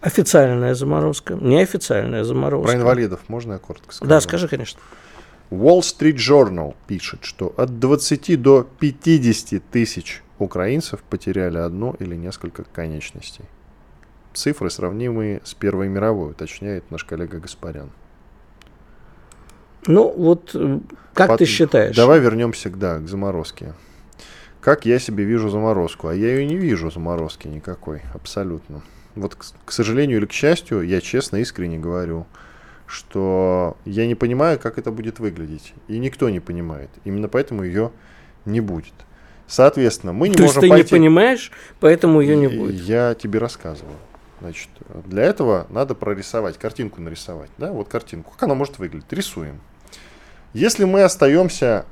[0.00, 2.72] Официальная заморозка, неофициальная заморозка.
[2.72, 4.08] Про инвалидов можно я коротко скажу?
[4.08, 4.80] Да, скажи, конечно.
[5.52, 12.64] Wall Street Journal пишет, что от 20 до 50 тысяч украинцев потеряли одну или несколько
[12.64, 13.44] конечностей.
[14.34, 17.90] Цифры сравнимые с Первой мировой, уточняет наш коллега Гаспарян.
[19.86, 20.80] Ну, вот э,
[21.12, 21.38] как Под...
[21.38, 21.96] ты считаешь?
[21.96, 23.74] Давай вернемся да, к заморозке.
[24.60, 26.08] Как я себе вижу заморозку?
[26.08, 28.82] А я ее не вижу, заморозки никакой, абсолютно.
[29.16, 32.26] Вот, к, к сожалению или к счастью, я честно, искренне говорю–
[32.92, 35.72] что я не понимаю, как это будет выглядеть.
[35.88, 36.90] И никто не понимает.
[37.04, 37.90] Именно поэтому ее
[38.44, 38.92] не будет.
[39.46, 40.94] Соответственно, мы не То можем есть ты пойти...
[40.94, 42.74] не понимаешь, поэтому ее не будет.
[42.82, 43.96] Я тебе рассказываю.
[44.42, 44.68] Значит,
[45.06, 47.50] для этого надо прорисовать, картинку нарисовать.
[47.58, 48.32] Да, вот картинку.
[48.32, 49.12] Как она может выглядеть?
[49.12, 49.60] Рисуем.
[50.52, 51.86] Если мы остаемся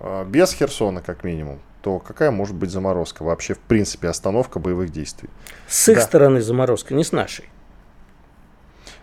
[0.00, 3.22] а, без Херсона, как минимум, то какая может быть заморозка?
[3.22, 5.30] Вообще, в принципе, остановка боевых действий.
[5.68, 6.02] С их да.
[6.02, 7.48] стороны заморозка, не с нашей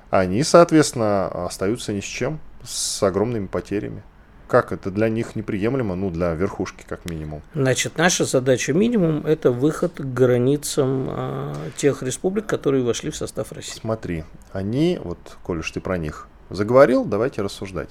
[0.09, 4.03] они, соответственно, остаются ни с чем, с огромными потерями.
[4.49, 7.43] Как это для них неприемлемо, ну, для верхушки, как минимум?
[7.53, 13.51] Значит, наша задача минимум– это выход к границам а, тех республик, которые вошли в состав
[13.51, 13.79] России.
[13.79, 17.89] Смотри, они, вот, коль ты про них заговорил, давайте рассуждать.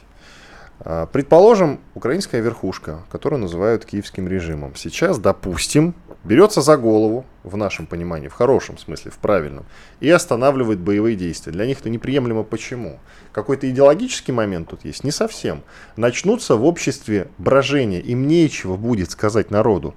[0.81, 7.87] А, предположим, украинская верхушка, которую называют киевским режимом, сейчас, допустим, берется за голову, в нашем
[7.87, 9.65] понимании, в хорошем смысле, в правильном,
[10.01, 11.53] и останавливает боевые действия.
[11.53, 12.99] Для них это неприемлемо почему?
[13.33, 15.03] Какой-то идеологический момент тут есть?
[15.05, 15.63] Не совсем.
[15.97, 19.95] Начнутся в обществе брожения, им нечего будет сказать народу.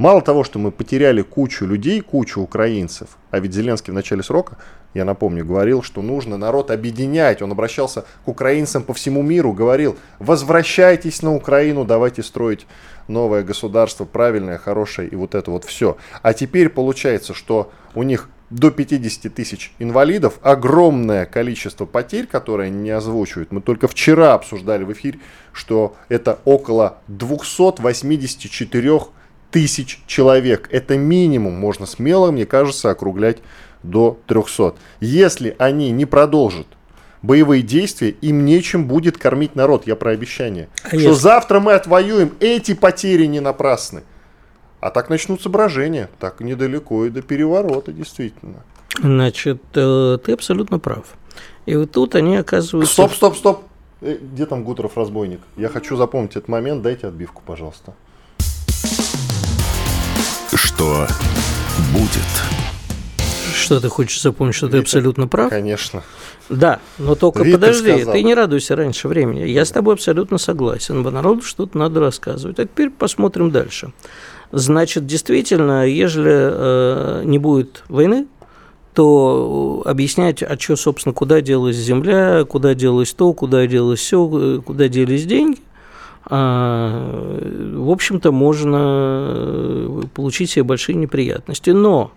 [0.00, 4.56] Мало того, что мы потеряли кучу людей, кучу украинцев, а ведь Зеленский в начале срока,
[4.94, 7.42] я напомню, говорил, что нужно народ объединять.
[7.42, 12.66] Он обращался к украинцам по всему миру, говорил, возвращайтесь на Украину, давайте строить
[13.08, 15.98] новое государство, правильное, хорошее и вот это вот все.
[16.22, 22.88] А теперь получается, что у них до 50 тысяч инвалидов, огромное количество потерь, которые не
[22.88, 23.52] озвучивают.
[23.52, 25.18] Мы только вчера обсуждали в эфире,
[25.52, 29.19] что это около 284
[29.50, 30.68] тысяч человек.
[30.70, 33.38] Это минимум, можно смело, мне кажется, округлять
[33.82, 34.74] до 300.
[35.00, 36.66] Если они не продолжат
[37.22, 40.68] боевые действия, им нечем будет кормить народ, я про обещание.
[40.84, 44.02] А что завтра мы отвоюем, эти потери не напрасны.
[44.80, 48.64] А так начнутся брожения, так недалеко и до переворота, действительно.
[48.98, 51.04] Значит, э, ты абсолютно прав.
[51.66, 52.94] И вот тут они оказываются...
[52.94, 53.64] Стоп, стоп, стоп!
[54.00, 55.40] Э, где там Гутеров разбойник?
[55.56, 57.94] Я хочу запомнить этот момент, дайте отбивку, пожалуйста.
[60.80, 61.06] Что
[61.92, 62.24] будет?
[63.54, 65.50] Что ты хочешь запомнить, что ты абсолютно прав?
[65.50, 66.02] Конечно.
[66.48, 68.14] Да, но только Витер подожди, сказал.
[68.14, 69.46] ты не радуйся раньше времени.
[69.46, 71.02] Я с тобой абсолютно согласен.
[71.02, 72.58] Народу что-то надо рассказывать.
[72.60, 73.92] А теперь посмотрим дальше.
[74.52, 78.26] Значит, действительно, ежели э, не будет войны,
[78.94, 84.88] то объяснять, а что, собственно, куда делась земля, куда делось то, куда делось все, куда
[84.88, 85.58] делись деньги,
[86.24, 91.70] в общем-то, можно получить себе большие неприятности.
[91.70, 92.12] Но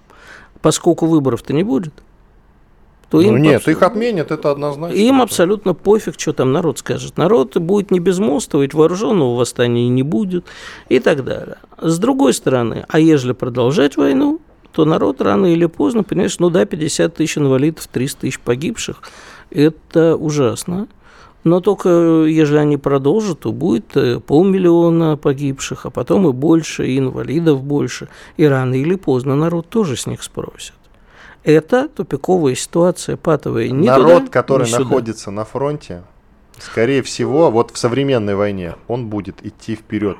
[0.61, 1.93] поскольку выборов-то не будет,
[3.13, 3.67] то ну им нет, абс...
[3.67, 4.95] их отменят, это однозначно.
[4.95, 7.15] Им абсолютно пофиг, что там народ скажет.
[7.15, 10.45] Народ будет не безмолвствовать, вооруженного восстания не будет
[10.89, 11.57] и так далее.
[11.79, 16.65] С другой стороны, а ежели продолжать войну, то народ рано или поздно, понимаешь, ну да,
[16.65, 19.03] 50 тысяч инвалидов, 300 тысяч погибших,
[19.51, 20.87] это ужасно.
[21.43, 26.97] Но только если они продолжат, то будет э, полмиллиона погибших, а потом и больше, и
[26.97, 28.07] инвалидов больше.
[28.37, 30.73] И рано или поздно народ тоже с них спросит.
[31.43, 33.67] Это тупиковая ситуация, патовая.
[33.67, 36.03] Ни Народ, туда, который находится на фронте,
[36.57, 40.17] скорее всего, вот в современной войне, он будет идти вперед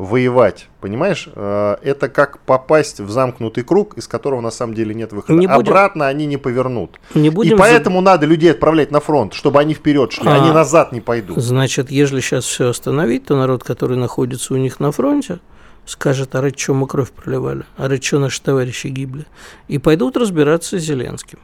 [0.00, 0.68] воевать.
[0.80, 5.38] Понимаешь, э, это как попасть в замкнутый круг, из которого на самом деле нет выхода.
[5.38, 5.72] Не будем...
[5.72, 6.98] Обратно они не повернут.
[7.14, 10.42] Не будем И поэтому надо людей отправлять на фронт, чтобы они вперед шли, а...
[10.42, 11.38] они назад не пойдут.
[11.38, 15.40] Значит, если сейчас все остановить, то народ, который находится у них на фронте,
[15.84, 19.26] скажет, а ради чего мы кровь проливали, а ради чего наши товарищи гибли.
[19.68, 21.40] И пойдут разбираться с Зеленским.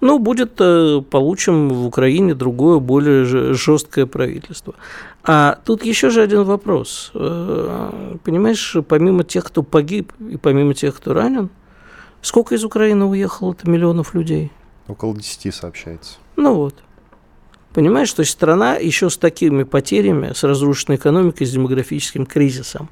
[0.00, 4.74] Ну, будет, э, получим в Украине другое, более жесткое правительство.
[5.22, 7.10] А тут еще же один вопрос.
[7.14, 11.50] Э, понимаешь, помимо тех, кто погиб, и помимо тех, кто ранен,
[12.22, 14.50] сколько из Украины уехало это миллионов людей?
[14.88, 16.14] Около 10 сообщается.
[16.36, 16.74] Ну вот.
[17.74, 22.88] Понимаешь, что страна еще с такими потерями, с разрушенной экономикой, с демографическим кризисом.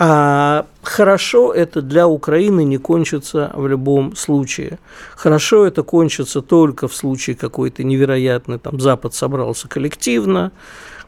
[0.00, 4.78] А хорошо это для Украины не кончится в любом случае.
[5.16, 10.52] Хорошо это кончится только в случае какой-то невероятный, там Запад собрался коллективно,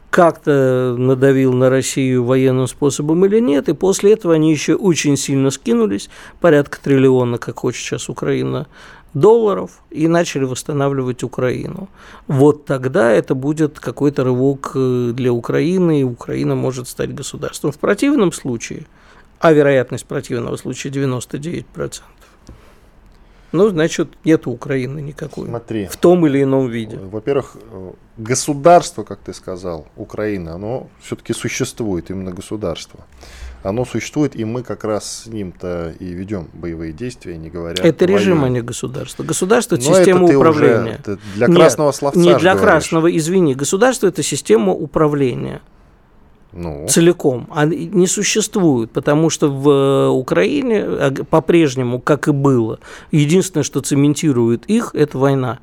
[0.09, 5.51] как-то надавил на Россию военным способом или нет, и после этого они еще очень сильно
[5.51, 6.09] скинулись,
[6.41, 8.67] порядка триллиона, как хочет сейчас Украина,
[9.13, 11.89] долларов и начали восстанавливать Украину.
[12.27, 17.71] Вот тогда это будет какой-то рывок э, для Украины, и Украина может стать государством.
[17.71, 18.85] В противном случае,
[19.39, 22.01] а вероятность противного случая 99%,
[23.51, 25.47] ну, значит, нет Украины никакой.
[25.47, 25.85] Смотри.
[25.87, 26.97] В том или ином виде.
[26.97, 27.57] Во-первых,
[28.15, 33.01] государство, как ты сказал, Украина, оно все-таки существует, именно государство
[33.63, 37.83] оно существует, и мы как раз с ним-то и ведем боевые действия, не говоря.
[37.83, 39.23] Это режим, а не государство.
[39.23, 40.99] Государство это Но система это управления.
[41.05, 42.19] Уже, для красного Нет, словца.
[42.19, 42.61] Не для говоришь.
[42.61, 43.53] красного, извини.
[43.53, 45.61] Государство это система управления.
[46.53, 46.85] Ну.
[46.89, 47.47] Целиком.
[47.51, 52.79] А не существует, потому что в э, Украине а, по-прежнему, как и было,
[53.11, 55.59] единственное, что цементирует их, это война.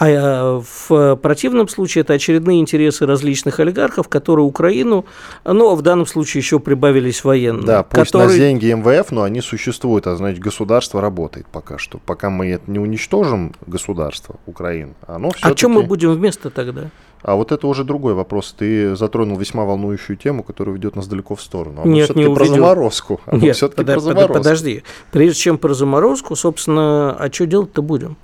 [0.00, 5.04] А э, в противном случае это очередные интересы различных олигархов, которые Украину,
[5.44, 7.66] ну, в данном случае еще прибавились военные.
[7.66, 8.28] Да, пусть которые...
[8.28, 11.98] на деньги МВФ, но они существуют, а значит государство работает пока что.
[11.98, 16.90] Пока мы это не уничтожим, государство Украины, оно все А чем мы будем вместо тогда?
[17.22, 18.54] А вот это уже другой вопрос.
[18.56, 21.82] Ты затронул весьма волнующую тему, которая ведет нас далеко в сторону.
[21.84, 23.20] А Нет, не про заморозку.
[23.26, 24.34] А Нет, все-таки под, про заморозку.
[24.34, 24.84] Подожди.
[25.10, 28.16] Прежде чем про заморозку, собственно, а что делать-то будем?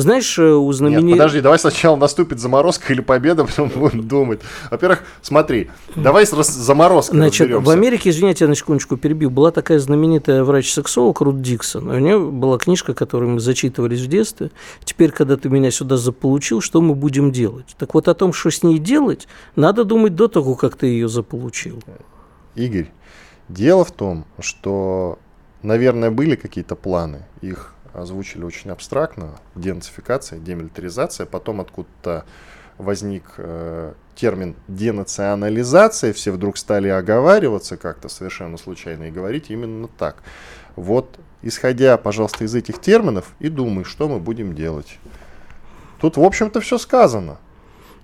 [0.00, 1.12] Знаешь, э, у знаменитых...
[1.12, 4.40] подожди, давай сначала наступит заморозка или победа, потом будем думать.
[4.70, 6.48] Во-первых, смотри, давай с раз...
[6.54, 7.66] заморозкой Значит, разберемся.
[7.66, 11.90] в Америке, извините, я на секундочку перебью, была такая знаменитая врач-сексолог Рут Диксон.
[11.90, 14.50] У нее была книжка, которую мы зачитывались в детстве.
[14.84, 17.74] Теперь, когда ты меня сюда заполучил, что мы будем делать?
[17.78, 21.08] Так вот о том, что с ней делать, надо думать до того, как ты ее
[21.08, 21.82] заполучил.
[22.54, 22.90] Игорь,
[23.48, 25.18] дело в том, что,
[25.62, 32.24] наверное, были какие-то планы, их озвучили очень абстрактно, денацификация, демилитаризация, потом откуда-то
[32.78, 40.22] возник э, термин денационализация, все вдруг стали оговариваться как-то совершенно случайно и говорить именно так.
[40.76, 44.98] Вот, исходя, пожалуйста, из этих терминов и думай, что мы будем делать.
[46.00, 47.38] Тут, в общем-то, все сказано.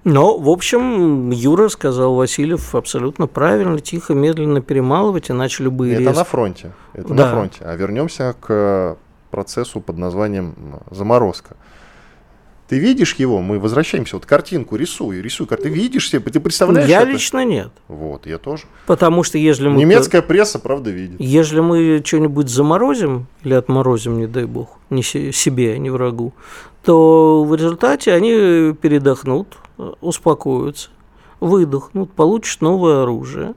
[0.05, 6.17] Но, в общем, Юра сказал Васильев абсолютно правильно, тихо, медленно перемалывать, иначе любые Это резко...
[6.19, 6.73] на фронте.
[6.93, 7.25] Это да.
[7.25, 7.59] на фронте.
[7.61, 8.99] А вернемся к
[9.35, 10.55] процессу под названием
[10.93, 11.57] заморозка.
[12.69, 17.03] Ты видишь его, мы возвращаемся, вот картинку рисую, рисую, ты видишь себе, ты представляешь Я
[17.03, 17.11] это?
[17.11, 17.73] лично нет.
[17.89, 18.63] Вот, я тоже.
[18.87, 19.77] Потому что если мы...
[19.77, 21.21] Немецкая пресса, правда, видит.
[21.21, 26.33] Если мы что-нибудь заморозим или отморозим, не дай бог, не себе, не врагу,
[26.85, 29.49] то в результате они передохнут,
[30.01, 30.91] успокоятся,
[31.41, 33.55] выдохнут, получат новое оружие,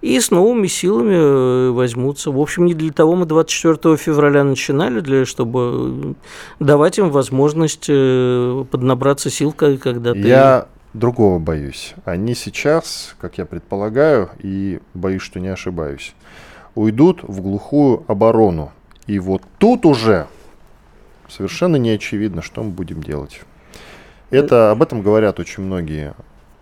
[0.00, 2.30] и с новыми силами э, возьмутся.
[2.30, 6.14] В общем, не для того мы 24 февраля начинали, для, чтобы
[6.58, 10.20] давать им возможность э, поднабраться сил, когда ты...
[10.20, 11.94] Я другого боюсь.
[12.04, 16.14] Они сейчас, как я предполагаю, и боюсь, что не ошибаюсь,
[16.74, 18.72] уйдут в глухую оборону.
[19.06, 20.26] И вот тут уже
[21.28, 23.40] совершенно не очевидно, что мы будем делать.
[24.30, 26.14] Это, об этом говорят очень многие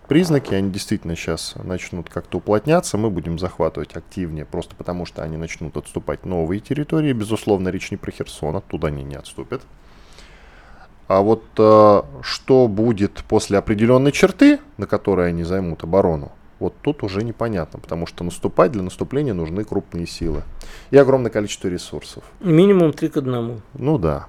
[0.09, 5.37] признаки, они действительно сейчас начнут как-то уплотняться, мы будем захватывать активнее, просто потому что они
[5.37, 7.13] начнут отступать новые территории.
[7.13, 9.61] Безусловно, речь не про Херсон, оттуда они не отступят.
[11.07, 17.03] А вот э, что будет после определенной черты, на которой они займут оборону, вот тут
[17.03, 20.43] уже непонятно, потому что наступать для наступления нужны крупные силы
[20.91, 22.23] и огромное количество ресурсов.
[22.41, 23.61] Минимум три к одному.
[23.73, 24.27] Ну да.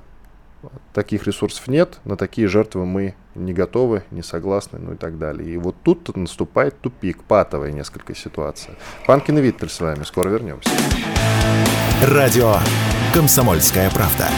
[0.93, 5.49] Таких ресурсов нет, на такие жертвы мы не готовы, не согласны, ну и так далее.
[5.49, 8.75] И вот тут наступает тупик, патовая несколько ситуация.
[9.07, 10.71] Панкин и Виттель с вами, скоро вернемся.
[12.03, 12.57] Радио
[13.15, 14.29] «Комсомольская правда».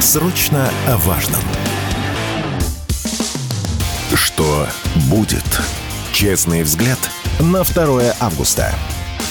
[0.00, 1.40] Срочно о важном.
[4.14, 4.66] Что
[5.10, 5.60] будет?
[6.12, 6.98] Честный взгляд
[7.40, 8.72] на 2 августа.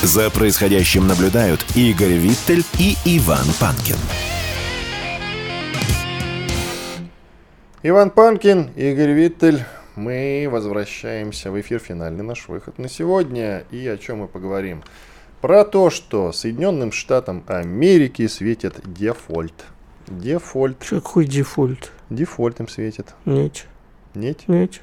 [0.03, 3.97] За происходящим наблюдают Игорь Виттель и Иван Панкин.
[7.81, 9.63] Иван Панкин, Игорь Виттель.
[9.95, 13.63] Мы возвращаемся в эфир, финальный наш выход на сегодня.
[13.71, 14.83] И о чем мы поговорим?
[15.39, 19.53] Про то, что Соединенным Штатам Америки светит дефолт.
[20.07, 20.83] Дефолт.
[20.83, 21.93] Что какой дефолт?
[22.09, 23.15] Дефолт им светит.
[23.23, 23.65] Нет.
[24.13, 24.49] Нет?
[24.49, 24.81] Нет.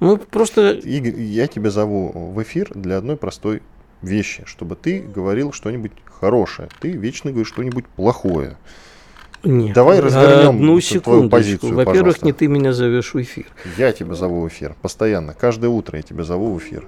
[0.00, 0.70] Мы просто...
[0.70, 3.60] Игорь, я тебя зову в эфир для одной простой
[4.00, 6.70] вещи, чтобы ты говорил что-нибудь хорошее.
[6.80, 8.56] Ты вечно говоришь что-нибудь плохое.
[9.44, 9.74] Нет.
[9.74, 13.46] Давай развернем Одну твою позицию, Во-первых, не ты меня зовешь в эфир.
[13.76, 15.34] Я тебя зову в эфир постоянно.
[15.34, 16.86] Каждое утро я тебя зову в эфир.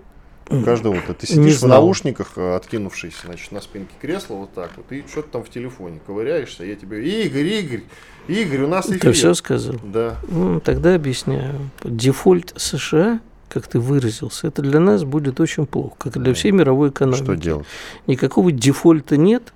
[0.65, 1.13] Каждое утро.
[1.15, 5.29] Ты сидишь в наушниках, э, откинувшись, значит, на спинке кресла вот так вот, и что-то
[5.33, 6.65] там в телефоне ковыряешься.
[6.65, 7.83] Я тебе, Игорь, Игорь,
[8.29, 9.01] Игорь, у нас эфир.
[9.01, 9.75] Ты все сказал?
[9.83, 10.17] Да.
[10.29, 11.71] Ну, тогда объясняю.
[11.83, 16.53] Дефолт США, как ты выразился, это для нас будет очень плохо, как и для всей
[16.53, 17.25] мировой экономики.
[17.25, 17.67] Что делать?
[18.07, 19.53] Никакого дефолта нет,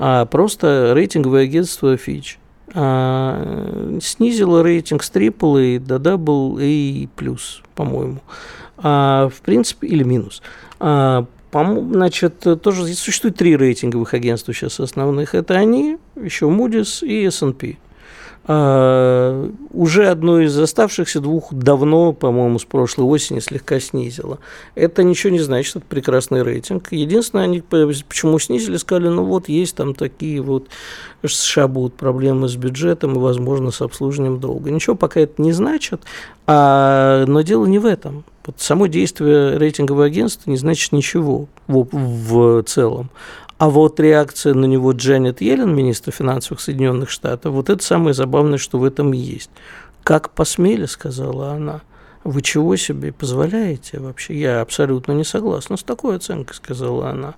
[0.00, 2.36] а просто рейтинговое агентство Fitch
[2.72, 7.08] а, снизило рейтинг с AAA до AA+,
[7.74, 8.20] по-моему.
[8.76, 10.40] А, в принципе, или минус.
[10.78, 15.34] А, по-моему, значит, тоже существует три рейтинговых агентства сейчас основных.
[15.34, 17.76] Это они, еще Moody's и S&P.
[18.50, 24.38] А, уже одно из оставшихся двух давно, по-моему, с прошлой осени слегка снизило.
[24.74, 26.90] Это ничего не значит, это прекрасный рейтинг.
[26.90, 30.68] Единственное, они по- почему снизили, сказали, ну вот есть там такие вот,
[31.26, 34.70] США будут проблемы с бюджетом и, возможно, с обслуживанием долга.
[34.70, 36.00] Ничего пока это не значит,
[36.46, 38.24] а, но дело не в этом.
[38.46, 43.10] Вот само действие рейтингового агентства не значит ничего в, в целом.
[43.58, 48.56] А вот реакция на него Дженнет Йеллен, министра финансовых Соединенных Штатов, вот это самое забавное,
[48.58, 49.50] что в этом есть.
[50.04, 51.80] «Как посмели»,— сказала она,—
[52.24, 57.34] «вы чего себе позволяете вообще?» Я абсолютно не согласна с такой оценкой, сказала она.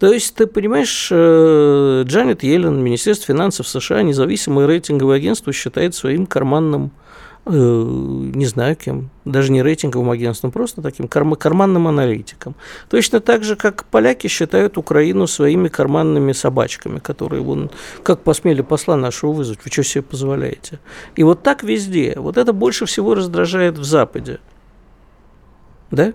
[0.00, 6.26] То есть, ты понимаешь, э, Джанет Йеллен, Министерство финансов США, независимое рейтинговое агентство, считает своим
[6.26, 6.90] карманным
[7.44, 12.54] не знаю кем, даже не рейтинговым агентством, просто таким карма- карманным аналитиком.
[12.88, 17.70] Точно так же, как поляки считают Украину своими карманными собачками, которые вон,
[18.04, 20.78] как посмели посла нашего вызвать, вы что себе позволяете?
[21.16, 22.14] И вот так везде.
[22.16, 24.38] Вот это больше всего раздражает в Западе.
[25.90, 26.12] Да?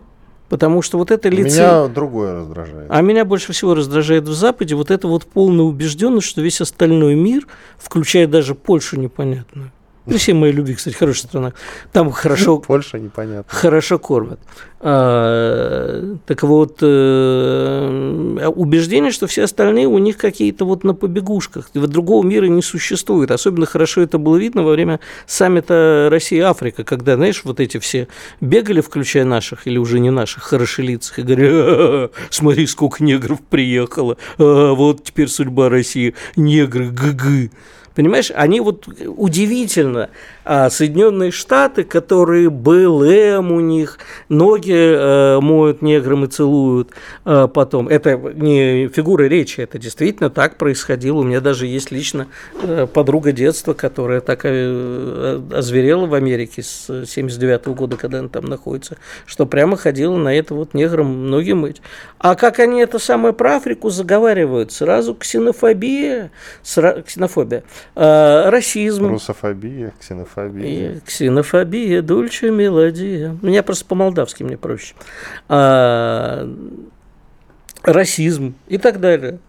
[0.47, 1.57] Потому что вот это лице...
[1.59, 2.87] Меня другое раздражает.
[2.89, 7.15] А меня больше всего раздражает в Западе вот эта вот полная убежденность, что весь остальной
[7.15, 7.45] мир,
[7.77, 9.73] включая даже Польшу непонятную,
[10.07, 11.53] ну, все мои любви, кстати, хорошая страна,
[11.91, 13.45] там хорошо, Польша непонятно.
[13.47, 14.39] хорошо кормят.
[14.79, 21.69] А, так вот, э, убеждение, что все остальные у них какие-то вот на побегушках.
[21.73, 23.31] Вот другого мира не существует.
[23.31, 28.07] Особенно хорошо это было видно во время саммита Россия-Африка, когда, знаешь, вот эти все
[28.39, 34.17] бегали, включая наших, или уже не наших, хорошелицых, и говорили, «А, смотри, сколько негров приехало,
[34.37, 37.51] а, вот теперь судьба России, негры, гг.
[37.97, 40.11] Понимаешь, они вот удивительно,
[40.45, 43.97] а Соединенные Штаты, которые БЛМ у них,
[44.29, 46.91] ноги э, моют неграм и целуют
[47.25, 47.87] э, потом.
[47.87, 51.21] Это не фигура речи, это действительно так происходило.
[51.21, 52.27] У меня даже есть лично
[52.61, 58.97] э, подруга детства, которая так озверела в Америке с 79 года, когда она там находится,
[59.25, 61.81] что прямо ходила на это вот неграм ноги мыть.
[62.19, 64.71] А как они это самое про Африку заговаривают?
[64.71, 66.29] Сразу ксенофобия,
[66.63, 67.63] сра- ксенофобия,
[67.95, 70.93] э, расизм, Русофобия, ксенофобия.
[70.95, 73.37] и ксенофобия, дульче мелодия.
[73.41, 74.95] У меня просто по-молдавски мне проще.
[75.49, 76.47] А,
[77.83, 79.39] расизм и так далее.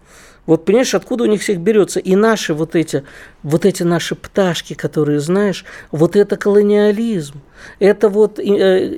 [0.48, 2.00] Вот понимаешь, откуда у них всех берется?
[2.00, 3.04] И наши вот эти,
[3.42, 7.42] вот эти наши пташки, которые, знаешь, вот это колониализм,
[7.80, 8.42] это вот э,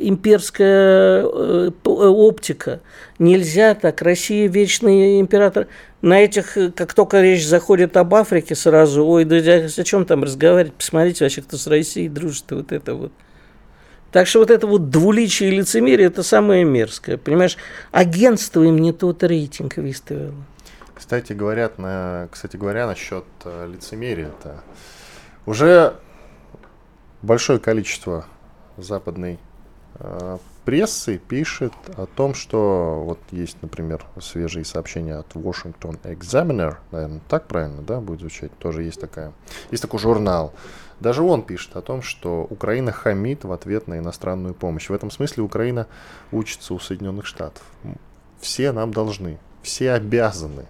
[0.06, 2.78] имперская э, оптика.
[3.18, 5.66] Нельзя так, Россия вечный император.
[6.02, 10.24] На этих, э, как только речь заходит об Африке, сразу, ой, да о чем там
[10.24, 13.12] разговаривать, посмотрите вообще, кто с Россией дружит, вот это вот.
[14.10, 17.16] Так что вот это вот двуличие и лицемерие, это самое мерзкое.
[17.16, 17.56] Понимаешь,
[17.92, 20.34] агентство им не тот рейтинг выставило.
[20.94, 24.62] Кстати, говорят на, кстати говоря, насчет э, лицемерия-то.
[25.46, 25.94] Уже
[27.22, 28.26] большое количество
[28.76, 29.38] западной
[30.64, 37.46] прессы пишет о том, что вот есть, например, свежие сообщения от Washington Examiner, наверное, так
[37.46, 39.32] правильно, да, будет звучать, тоже есть такая,
[39.70, 40.52] есть такой журнал.
[41.00, 44.90] Даже он пишет о том, что Украина хамит в ответ на иностранную помощь.
[44.90, 45.86] В этом смысле Украина
[46.30, 47.62] учится у Соединенных Штатов.
[48.38, 50.66] Все нам должны, все обязаны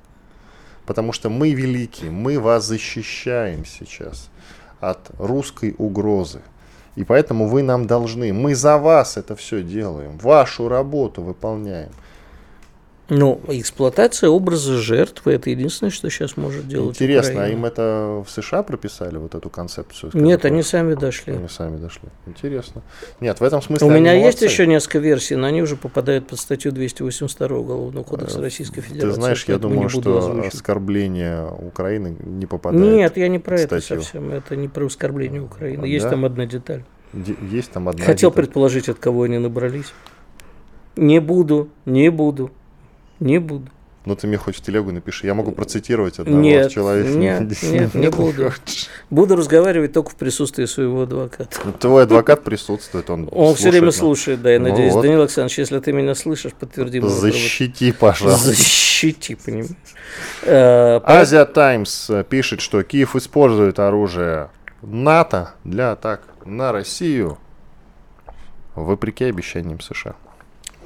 [0.86, 4.28] потому что мы великие, мы вас защищаем сейчас.
[4.80, 6.40] от русской угрозы.
[6.96, 8.32] И поэтому вы нам должны.
[8.32, 10.18] Мы за вас это все делаем.
[10.18, 11.90] Вашу работу выполняем.
[13.10, 17.44] Ну, эксплуатация образа жертвы– это единственное, что сейчас может делать Интересно, Украина.
[17.54, 20.12] а им это в США прописали, вот эту концепцию?
[20.14, 21.32] Нет, они сами дошли.
[21.34, 22.08] Они сами дошли.
[22.26, 22.82] Интересно.
[23.20, 24.44] Нет, в этом смысле У меня есть молодцы.
[24.44, 29.08] еще несколько версий, но они уже попадают под статью 282 Уголовного кодекса Российской Федерации.
[29.08, 30.54] Э, Ты знаешь, я думаю, что озвучивать.
[30.54, 32.84] оскорбление Украины не попадает.
[32.94, 34.02] Нет, я не про это статью.
[34.02, 34.30] совсем.
[34.30, 35.82] Это не про оскорбление Украины.
[35.82, 36.10] А, Есть да?
[36.10, 36.84] там одна деталь.
[37.12, 38.44] Де- Есть там одна Хотел деталь.
[38.44, 39.92] предположить, от кого они набрались.
[40.96, 42.52] Не буду, не буду,
[43.20, 43.68] не буду.
[44.06, 45.26] Ну, ты мне хоть в телегу напиши.
[45.26, 47.10] Я могу процитировать одного Нет, человека.
[47.10, 48.50] нет, нет, не буду.
[49.10, 51.54] Буду разговаривать только в присутствии своего адвоката.
[51.66, 54.94] Ну, Твой адвокат присутствует, он Он все время слушает, да, я Ну надеюсь.
[54.94, 55.02] вот.
[55.02, 56.98] Данил Александрович, если ты меня слышишь, подтверди.
[57.00, 58.48] Защити, пожалуйста.
[58.48, 59.68] Защити, понимаешь.
[60.44, 64.48] Э, Азия Таймс э, пишет, что Киев использует оружие
[64.80, 67.36] НАТО для атак на Россию,
[68.74, 70.14] вопреки обещаниям США.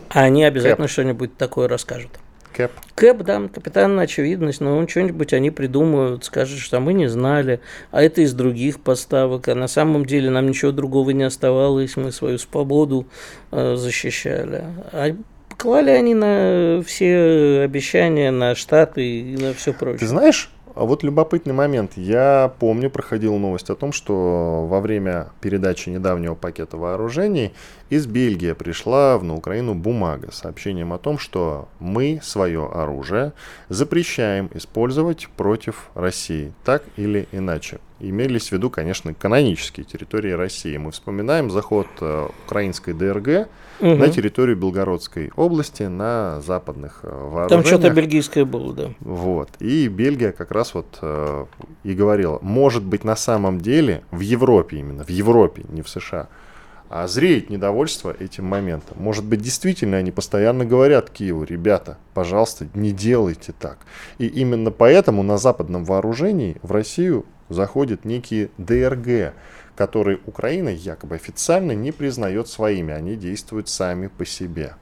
[0.08, 2.10] Они обязательно что-нибудь такое расскажут.
[2.54, 2.70] Кэп.
[2.94, 8.02] Кэп, да, капитан очевидность, но он что-нибудь они придумают, скажут, что мы не знали, а
[8.02, 12.38] это из других поставок, а на самом деле нам ничего другого не оставалось, мы свою
[12.38, 13.06] свободу
[13.50, 14.64] э, защищали.
[14.92, 15.16] А
[15.56, 20.08] клали они на все обещания, на Штаты и на все Ты прочее.
[20.08, 21.92] знаешь, а вот любопытный момент.
[21.96, 27.52] Я помню, проходила новость о том, что во время передачи недавнего пакета вооружений
[27.90, 33.32] из Бельгии пришла в- на Украину бумага с сообщением о том, что мы свое оружие
[33.68, 37.78] запрещаем использовать против России, так или иначе.
[38.00, 40.76] Имелись в виду, конечно, канонические территории России.
[40.76, 43.48] Мы вспоминаем заход э, украинской ДРГ
[43.80, 43.98] Мгм.
[43.98, 47.66] на территорию Белгородской области на западных э, Там вооружениях.
[47.66, 48.90] что-то бельгийское было, да.
[49.00, 49.48] Вот.
[49.60, 51.46] И Бельгия как раз вот э,
[51.82, 56.28] и говорила, может быть на самом деле в Европе именно, в Европе, не в США,
[56.94, 58.96] а зреет недовольство этим моментом.
[59.00, 63.78] Может быть действительно они постоянно говорят Киеву, ребята, пожалуйста, не делайте так.
[64.18, 69.34] И именно поэтому на западном вооружении в Россию заходят некие ДРГ,
[69.74, 74.76] которые Украина якобы официально не признает своими, они действуют сами по себе.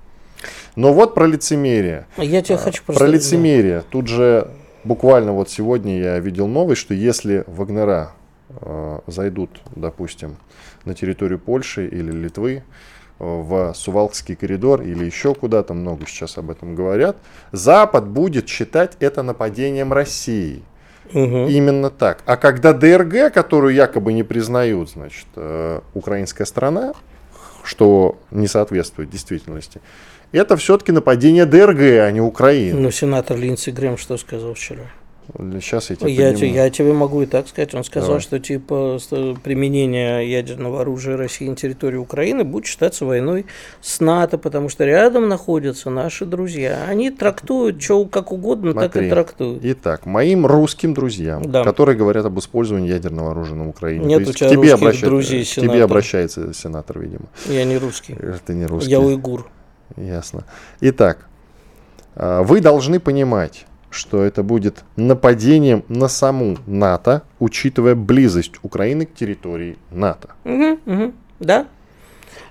[0.77, 2.07] Но вот про лицемерие.
[2.19, 2.83] Я тебя А, хочу.
[2.85, 3.85] Про лицемерие.
[3.89, 4.51] Тут же
[4.85, 8.13] буквально вот сегодня я видел новость, что если Вагнера
[9.07, 10.37] зайдут, допустим,
[10.85, 12.63] на территорию Польши или Литвы, э,
[13.19, 17.17] в Сувалкский коридор или еще куда-то, много сейчас об этом говорят,
[17.53, 20.63] Запад будет считать это нападением России.
[21.13, 21.49] Мгм.
[21.49, 22.23] Именно так.
[22.25, 26.95] А когда ДРГ, которую якобы не признают, значит, э, украинская страна,
[27.65, 29.81] что не соответствует действительности,
[30.33, 32.81] это все-таки нападение ДРГ, а не Украины.
[32.81, 34.85] Ну, сенатор Линдси Грэм что сказал вчера?
[35.35, 36.53] Сейчас я тебе Я, подниму.
[36.55, 37.75] я тебе могу и так сказать.
[37.75, 38.21] Он сказал, Давай.
[38.21, 38.99] что типа
[39.43, 43.47] применение ядерного оружия России на территории Украины будет считаться войной
[43.81, 46.85] с НАТО, потому что рядом находятся наши друзья.
[46.87, 49.07] Они трактуют что как угодно, так Смотри.
[49.07, 49.61] и трактуют.
[49.65, 51.65] Итак, моим русским друзьям, Да.
[51.65, 54.05] которые говорят об использовании ядерного оружия на Украине.
[54.05, 55.75] Нет То у есть тебя к тебе, русских обраща- друзей, к сенатор.
[55.75, 57.25] тебе обращается сенатор, видимо.
[57.49, 58.13] Я не русский.
[58.13, 58.91] Это не русский.
[58.91, 59.49] Я уйгур.
[59.97, 60.45] Ясно.
[60.81, 61.27] Итак,
[62.15, 69.15] а, вы должны понимать, что это будет нападением на саму НАТО, учитывая близость Украины к
[69.15, 70.31] территории НАТО.
[70.45, 71.67] Мгм, мгм, Да.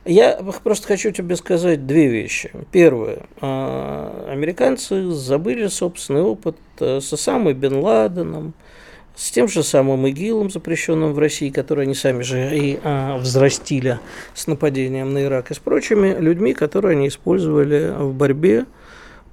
[0.03, 2.51] Я просто хочу тебе сказать две вещи.
[2.71, 3.19] Первое.
[3.39, 8.55] а, Американцы забыли собственный опыт э, с Осамой Бен Ладеном,
[9.15, 13.99] с тем же самым ИГИЛом, запрещенным в России, который они сами же и а, взрастили
[14.33, 18.65] с нападением на Ирак, и с прочими людьми, которые они использовали в борьбе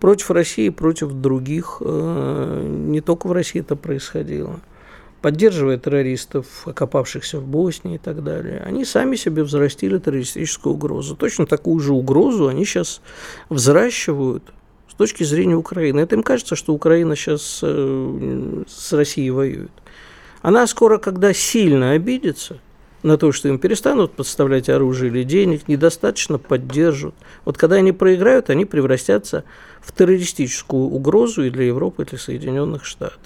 [0.01, 1.79] против России, против других.
[1.81, 4.61] э, Не только в России это происходило
[5.21, 11.17] поддерживая террористов, окопавшихся в Боснии и так далее, они сами себе взрастили террористическую угрозу.
[11.17, 13.01] Точно такую же угрозу они сейчас
[13.49, 14.45] взращивают
[14.89, 16.01] с точки зрения Украины.
[16.01, 19.73] Это им кажется, что Украина сейчас э, с Россией воюет.
[20.43, 22.59] Она скоро, когда сильно обидится
[23.03, 27.15] на то, что им перестанут подставлять оружие или денег, недостаточно поддержат.
[27.45, 29.45] Вот когда они проиграют, они превратятся
[29.81, 33.21] в террористическую угрозу и для Европы, и для Соединенных Штатов.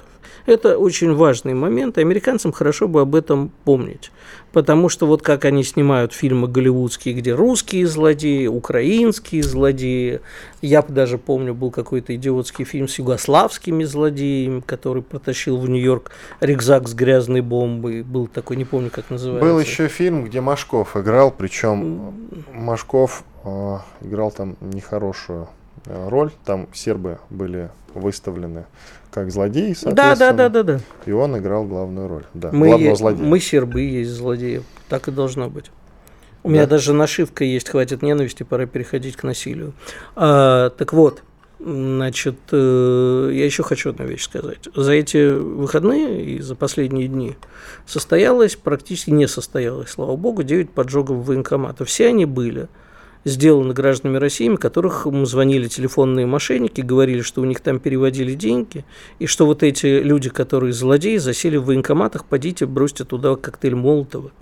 [0.46, 4.10] Это очень важный момент, и американцам хорошо бы об этом помнить.
[4.52, 10.20] Потому что вот как они снимают фильмы голливудские, где русские злодеи, украинские злодеи.
[10.60, 16.88] Я даже помню, был какой-то идиотский фильм с югославскими злодеями, который протащил в Нью-Йорк рюкзак
[16.88, 18.02] с грязной бомбой.
[18.02, 19.48] Был такой, не помню, как называется.
[19.48, 22.14] Был еще фильм, где Машков играл, причем
[22.52, 25.48] Машков э, играл там нехорошую
[25.86, 26.30] роль.
[26.44, 28.64] Там сербы были выставлены
[29.10, 30.80] как злодеи, Да, да, да, да, да.
[31.04, 32.24] И он играл главную роль.
[32.34, 33.26] Да, Мы, главного злодея.
[33.26, 34.62] мы сербы есть злодеи.
[34.88, 35.70] Так и должно быть.
[36.42, 36.54] У Да.
[36.54, 39.74] меня даже нашивка есть, хватит ненависти, пора переходить к насилию.
[40.16, 41.22] А, так вот,
[41.60, 44.66] значит, э, я еще хочу одну вещь сказать.
[44.74, 47.36] За эти выходные и за последние дни
[47.86, 51.88] состоялось, практически не состоялось, слава богу, 9 поджогов военкоматов.
[51.88, 52.68] Все они были
[53.24, 58.84] сделаны гражданами России, которых м, звонили телефонные мошенники, говорили, что у них там переводили деньги,
[59.18, 64.32] и что вот эти люди, которые злодеи, засели в военкоматах, подите, бросьте туда коктейль Молотова,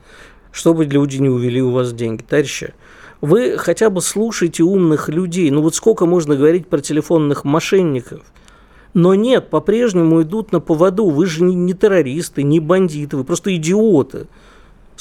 [0.52, 2.22] чтобы люди не увели у вас деньги.
[2.22, 2.74] Товарищи,
[3.20, 5.50] вы хотя бы слушайте умных людей.
[5.50, 8.22] Ну вот сколько можно говорить про телефонных мошенников?
[8.94, 11.10] Но нет, по-прежнему идут на поводу.
[11.10, 14.26] Вы же не террористы, не бандиты, вы просто идиоты.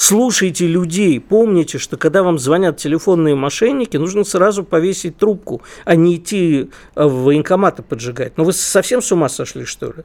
[0.01, 6.15] Слушайте людей, помните, что когда вам звонят телефонные мошенники, нужно сразу повесить трубку, а не
[6.15, 8.37] идти э, в военкоматы поджигать.
[8.37, 10.03] Ну вы совсем с ума сошли, что ли?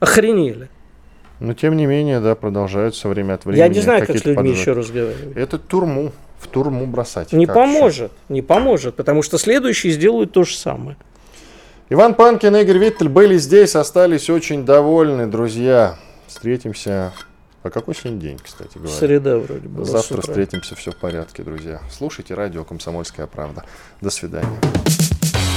[0.00, 0.70] Охренели.
[1.40, 3.60] Но тем не менее, да, продолжаются время от времени.
[3.60, 4.58] Я не знаю, как с людьми поджоги.
[4.58, 5.36] еще разговаривать.
[5.36, 6.12] Это турму.
[6.38, 7.34] В турму бросать.
[7.34, 7.66] Не Как еще?
[7.66, 10.96] поможет, не поможет, потому что следующие сделают то же самое.
[11.90, 15.98] Иван Панкин и Игорь Виттель были здесь, остались очень довольны, друзья.
[16.26, 17.12] Встретимся.
[17.62, 18.92] А какой сегодня день, кстати говоря?
[18.92, 21.80] Среда вроде с Завтра встретимся, все в порядке, друзья.
[21.96, 23.64] Слушайте радио «Комсомольская правда».
[24.00, 24.58] До свидания.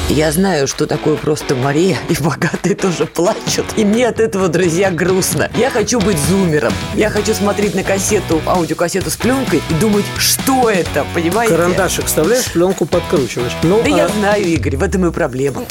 [0.10, 3.66] Я знаю, что такое просто Мария, и богатые тоже плачут.
[3.76, 5.50] И мне от этого, друзья, грустно.
[5.58, 6.74] Я хочу быть зумером.
[6.94, 11.56] Я хочу смотреть на кассету, аудиокассету с пленкой и думать, что это, понимаете?
[11.56, 13.54] Карандашик вставляешь, пленку подкручиваешь.
[13.64, 15.66] Ну, Да а- я знаю, Игорь, в этом и проблема.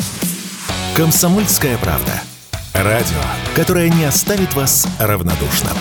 [0.96, 2.12] «Комсомольская правда».
[2.72, 3.20] Радио,
[3.54, 5.76] которое не оставит вас равнодушным.